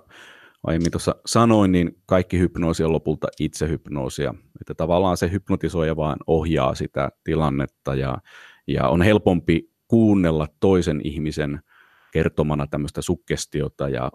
[0.63, 6.75] aiemmin tuossa sanoin, niin kaikki hypnoosi on lopulta itsehypnoosia, että tavallaan se hypnotisoija vaan ohjaa
[6.75, 8.17] sitä tilannetta ja,
[8.67, 11.59] ja on helpompi kuunnella toisen ihmisen
[12.11, 14.11] kertomana tämmöistä sukkestiota ja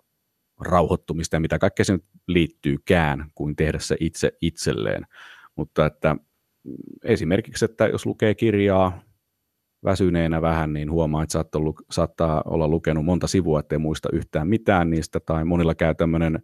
[0.60, 5.06] rauhoittumista ja mitä kaikkea se nyt liittyykään, kuin tehdä se itse itselleen.
[5.56, 6.16] Mutta että
[7.04, 9.02] esimerkiksi, että jos lukee kirjaa
[9.84, 11.60] väsyneenä vähän, niin huomaa, että saattaa,
[11.90, 16.42] saattaa olla lukenut monta sivua, ettei muista yhtään mitään niistä, tai monilla käy tämmöinen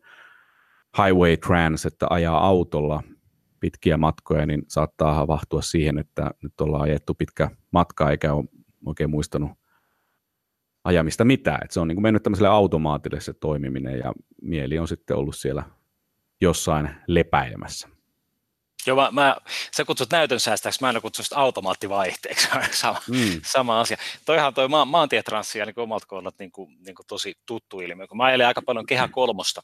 [0.98, 3.02] highway trance, että ajaa autolla
[3.60, 8.44] pitkiä matkoja, niin saattaa havahtua siihen, että nyt ollaan ajettu pitkä matka, eikä ole
[8.86, 9.50] oikein muistanut
[10.84, 11.60] ajamista mitään.
[11.64, 14.12] Et se on niin kuin mennyt tämmöiselle automaatille se toimiminen ja
[14.42, 15.62] mieli on sitten ollut siellä
[16.40, 17.88] jossain lepäilemässä.
[18.86, 19.36] Joo, mä, mä,
[19.76, 23.40] sä kutsut näytön säästäksi, mä aina kutsun sitä automaattivaihteeksi, sama, mm.
[23.44, 23.96] sama asia.
[24.24, 28.16] Toihan toi ma- maantietranssia niin omalta kohdalta niin kuin, niin kuin tosi tuttu ilmiö, kun
[28.16, 29.62] mä ajelen aika paljon kehä kolmosta,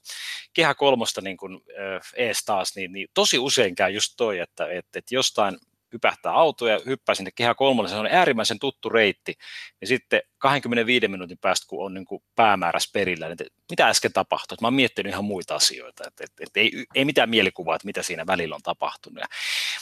[0.53, 4.67] kehä kolmosta niin kuin, äh, ees taas, niin, niin tosi usein käy just toi, että,
[4.67, 5.59] että, että jostain
[5.97, 9.35] hypähtää auto ja hyppää sinne kehä kolmolle, se on äärimmäisen tuttu reitti,
[9.81, 13.37] ja sitten 25 minuutin päästä, kun on niin kuin päämäärässä perillä, niin
[13.71, 17.31] mitä äsken tapahtui, mä oon miettinyt ihan muita asioita, että, että, että ei, ei mitään
[17.31, 19.21] mielikuvaa, että mitä siinä välillä on tapahtunut.
[19.21, 19.27] Ja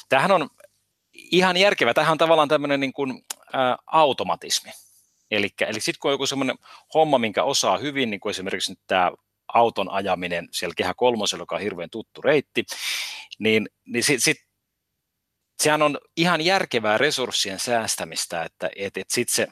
[0.08, 0.50] tämähän on
[1.12, 4.70] ihan järkevä, tämähän on tavallaan tämmöinen niin kuin, ä, automatismi,
[5.30, 6.56] Eli, eli sitten kun on joku semmoinen
[6.94, 9.12] homma, minkä osaa hyvin, niin kuin esimerkiksi nyt tämä
[9.54, 12.64] auton ajaminen siellä kehä kolmosella, joka on hirveän tuttu reitti,
[13.38, 14.36] niin, niin sitten sit
[15.62, 19.46] sehän on ihan järkevää resurssien säästämistä, että et, et sit se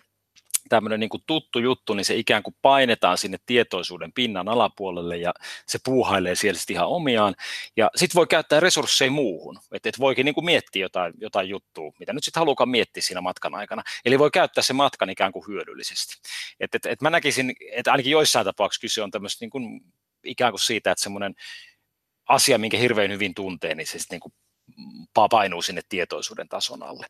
[0.68, 5.34] tämmöinen niin kuin tuttu juttu, niin se ikään kuin painetaan sinne tietoisuuden pinnan alapuolelle ja
[5.66, 7.34] se puuhailee siellä sitten ihan omiaan.
[7.76, 11.92] Ja sitten voi käyttää resursseja muuhun, että et voikin niin kuin miettiä jotain, jotain juttua,
[11.98, 13.82] mitä nyt sitten halukaan miettiä siinä matkan aikana.
[14.04, 16.14] Eli voi käyttää se matkan ikään kuin hyödyllisesti.
[16.60, 19.80] Et, et, et mä näkisin, että ainakin joissain tapauksissa kyse on tämmöistä niin kuin,
[20.24, 21.34] ikään kuin siitä, että semmoinen
[22.28, 24.32] asia, minkä hirveän hyvin tuntee, niin se sitten niin
[25.30, 27.06] painuu sinne tietoisuuden tason alle.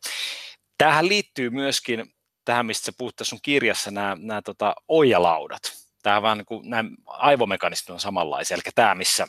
[0.77, 2.13] Tähän liittyy myöskin
[2.45, 5.61] tähän, mistä sä puhut tässä sun kirjassa, nämä, nämä tota, oijalaudat.
[6.03, 9.27] Tämä vaan niin kuin, nämä aivomekanismit on samanlaisia, eli tämä, missä,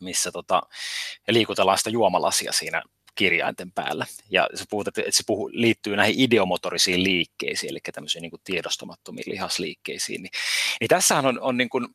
[0.00, 0.62] missä tota,
[1.28, 2.82] liikutellaan sitä juomalasia siinä
[3.14, 4.06] kirjainten päällä.
[4.30, 9.30] Ja se puhut, että se puhu, liittyy näihin ideomotorisiin liikkeisiin, eli tämmöisiin niin kuin tiedostamattomiin
[9.32, 10.22] lihasliikkeisiin.
[10.22, 10.30] Niin,
[10.80, 11.88] niin tässähän on, on niin kuin,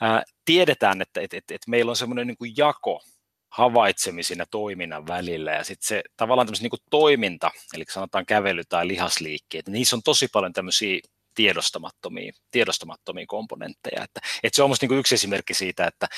[0.00, 3.02] ää, tiedetään, että et, et, et meillä on semmoinen niin jako
[3.50, 5.52] havaitsemisen ja toiminnan välillä.
[5.52, 10.02] Ja sitten se tavallaan tämmöinen niin toiminta, eli sanotaan kävely tai lihasliikkeet, niin niissä on
[10.02, 11.00] tosi paljon tämmöisiä
[11.34, 14.04] tiedostamattomia, tiedostamattomia komponentteja.
[14.04, 16.08] Että, että se on musta niin yksi esimerkki siitä, että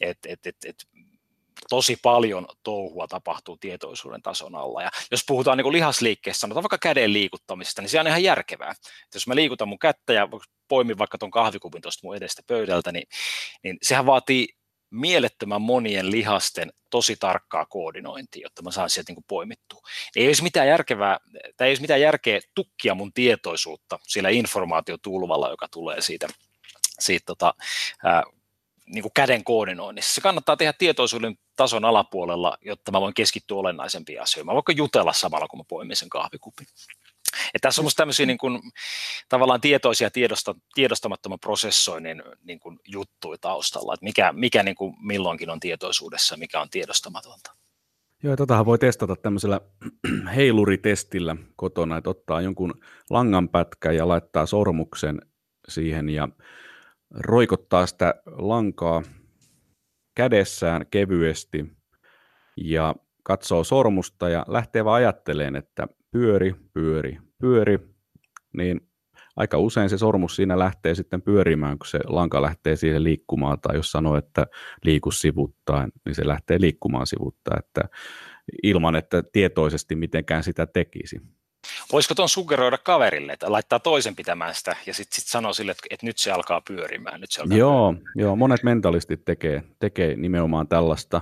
[0.00, 0.76] et, et, et, et
[1.68, 4.82] tosi paljon touhua tapahtuu tietoisuuden tason alla.
[4.82, 8.70] Ja jos puhutaan niin lihasliikkeessä, sanotaan vaikka käden liikuttamisesta, niin se on ihan järkevää.
[8.70, 10.28] Että jos mä liikutan mun kättä ja
[10.68, 13.08] poimin vaikka tuon kahvikupin tuosta mun edestä pöydältä, niin,
[13.62, 14.48] niin sehän vaatii
[14.92, 19.80] mielettömän monien lihasten tosi tarkkaa koordinointia, jotta mä saan sieltä niin poimittua.
[20.16, 21.18] Ei olisi mitään järkevää,
[21.56, 26.28] tai ei olisi mitään järkeä tukkia mun tietoisuutta sillä informaatiotulvalla, joka tulee siitä,
[26.98, 27.54] siitä tota,
[28.04, 28.22] ää,
[28.86, 30.14] niin kuin käden koordinoinnissa.
[30.14, 34.46] Se kannattaa tehdä tietoisuuden tason alapuolella, jotta mä voin keskittyä olennaisempiin asioihin.
[34.46, 36.66] Mä voin jutella samalla, kun mä poimin sen kahvikupin.
[37.54, 38.60] Et tässä on minusta tämmöisiä niin kuin,
[39.28, 45.50] tavallaan tietoisia tiedosta, tiedostamattoman prosessoinnin niin kuin, juttuja taustalla, että mikä, mikä niin kuin, milloinkin
[45.50, 47.52] on tietoisuudessa mikä on tiedostamatonta.
[48.22, 49.60] Joo, totahan voi testata tämmöisellä
[50.36, 52.74] heiluritestillä kotona, että ottaa jonkun
[53.10, 55.22] langanpätkä ja laittaa sormuksen
[55.68, 56.28] siihen ja
[57.10, 59.02] roikottaa sitä lankaa
[60.14, 61.66] kädessään kevyesti
[62.56, 67.78] ja katsoo sormusta ja lähtee vaan ajatteleen, että pyöri, pyöri, pyöri,
[68.52, 68.80] niin
[69.36, 73.76] aika usein se sormus siinä lähtee sitten pyörimään, kun se lanka lähtee siihen liikkumaan, tai
[73.76, 74.46] jos sanoo, että
[74.84, 77.80] liiku sivuttain, niin se lähtee liikkumaan sivuttain, että
[78.62, 81.20] ilman, että tietoisesti mitenkään sitä tekisi.
[81.92, 85.86] Voisiko tuon suggeroida kaverille, että laittaa toisen pitämään sitä ja sitten sit sanoo sille, että,
[85.90, 87.20] että nyt se alkaa pyörimään.
[87.20, 88.12] Nyt se alkaa joo, pyörimään.
[88.16, 91.20] joo, monet mentalistit tekee, tekee nimenomaan tällaista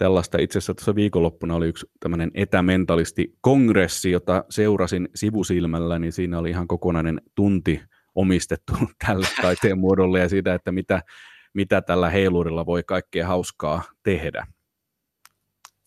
[0.00, 0.38] tällaista.
[0.38, 6.68] Itse asiassa tuossa viikonloppuna oli yksi tämmöinen etämentalisti-kongressi, jota seurasin sivusilmällä, niin siinä oli ihan
[6.68, 7.82] kokonainen tunti
[8.14, 8.72] omistettu
[9.06, 11.02] tälle taiteen muodolle ja siitä, että mitä,
[11.54, 14.46] mitä tällä heilurilla voi kaikkea hauskaa tehdä.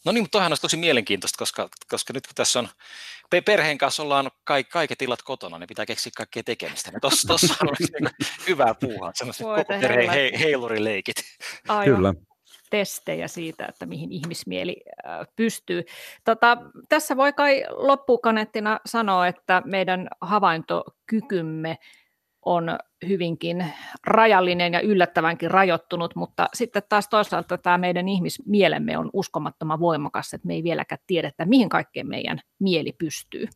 [0.05, 2.67] No niin, mutta toihan olisi tosi mielenkiintoista, koska, koska nyt kun tässä on
[3.45, 6.91] perheen kanssa ollaan kaikki, kaiket illat kotona, niin pitää keksiä kaikkea tekemistä.
[7.01, 7.75] Tuossa on
[8.47, 11.15] hyvää puuhaa, semmoiset koko perheen he, heilurileikit.
[11.67, 11.95] Aivan.
[11.95, 12.13] Kyllä
[12.73, 14.83] testejä siitä, että mihin ihmismieli
[15.35, 15.83] pystyy.
[16.23, 16.57] Tota,
[16.89, 21.77] tässä voi kai loppukaneettina sanoa, että meidän havaintokykymme
[22.45, 23.65] on hyvinkin
[24.07, 30.47] rajallinen ja yllättävänkin rajoittunut, mutta sitten taas toisaalta tämä meidän ihmismielemme on uskomattoman voimakas, että
[30.47, 33.47] me ei vieläkään tiedä, että mihin kaikkeen meidän mieli pystyy.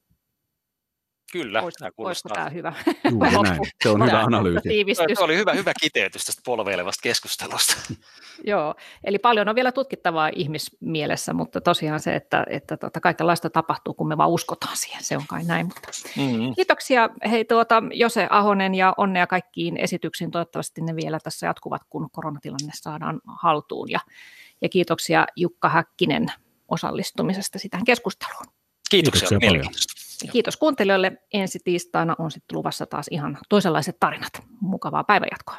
[1.31, 2.35] Kyllä, Olis, tämä kuulostaa.
[2.35, 2.73] tämä hyvä?
[3.43, 3.61] näin.
[3.83, 4.69] Se on hyvä analyysi.
[4.95, 7.73] Se oli hyvä, hyvä kiteytys tästä polveilevasta keskustelusta.
[8.43, 13.93] Joo, eli paljon on vielä tutkittavaa ihmismielessä, mutta tosiaan se, että, että tuota, kaikenlaista tapahtuu,
[13.93, 15.65] kun me vaan uskotaan siihen, se on kai näin.
[15.65, 16.55] Mutta mm-hmm.
[16.55, 20.31] Kiitoksia hei tuota, Jose Ahonen ja onnea kaikkiin esityksiin.
[20.31, 23.91] Toivottavasti ne vielä tässä jatkuvat, kun koronatilanne saadaan haltuun.
[23.91, 23.99] Ja,
[24.61, 26.27] ja kiitoksia Jukka Häkkinen
[26.67, 28.45] osallistumisesta sitä keskusteluun.
[28.89, 29.73] Kiitoksia, Kiitoksia paljon.
[30.31, 31.11] Kiitos kuuntelijoille.
[31.33, 34.33] Ensi tiistaina on sitten luvassa taas ihan toisenlaiset tarinat.
[34.61, 35.57] Mukavaa päivänjatkoa.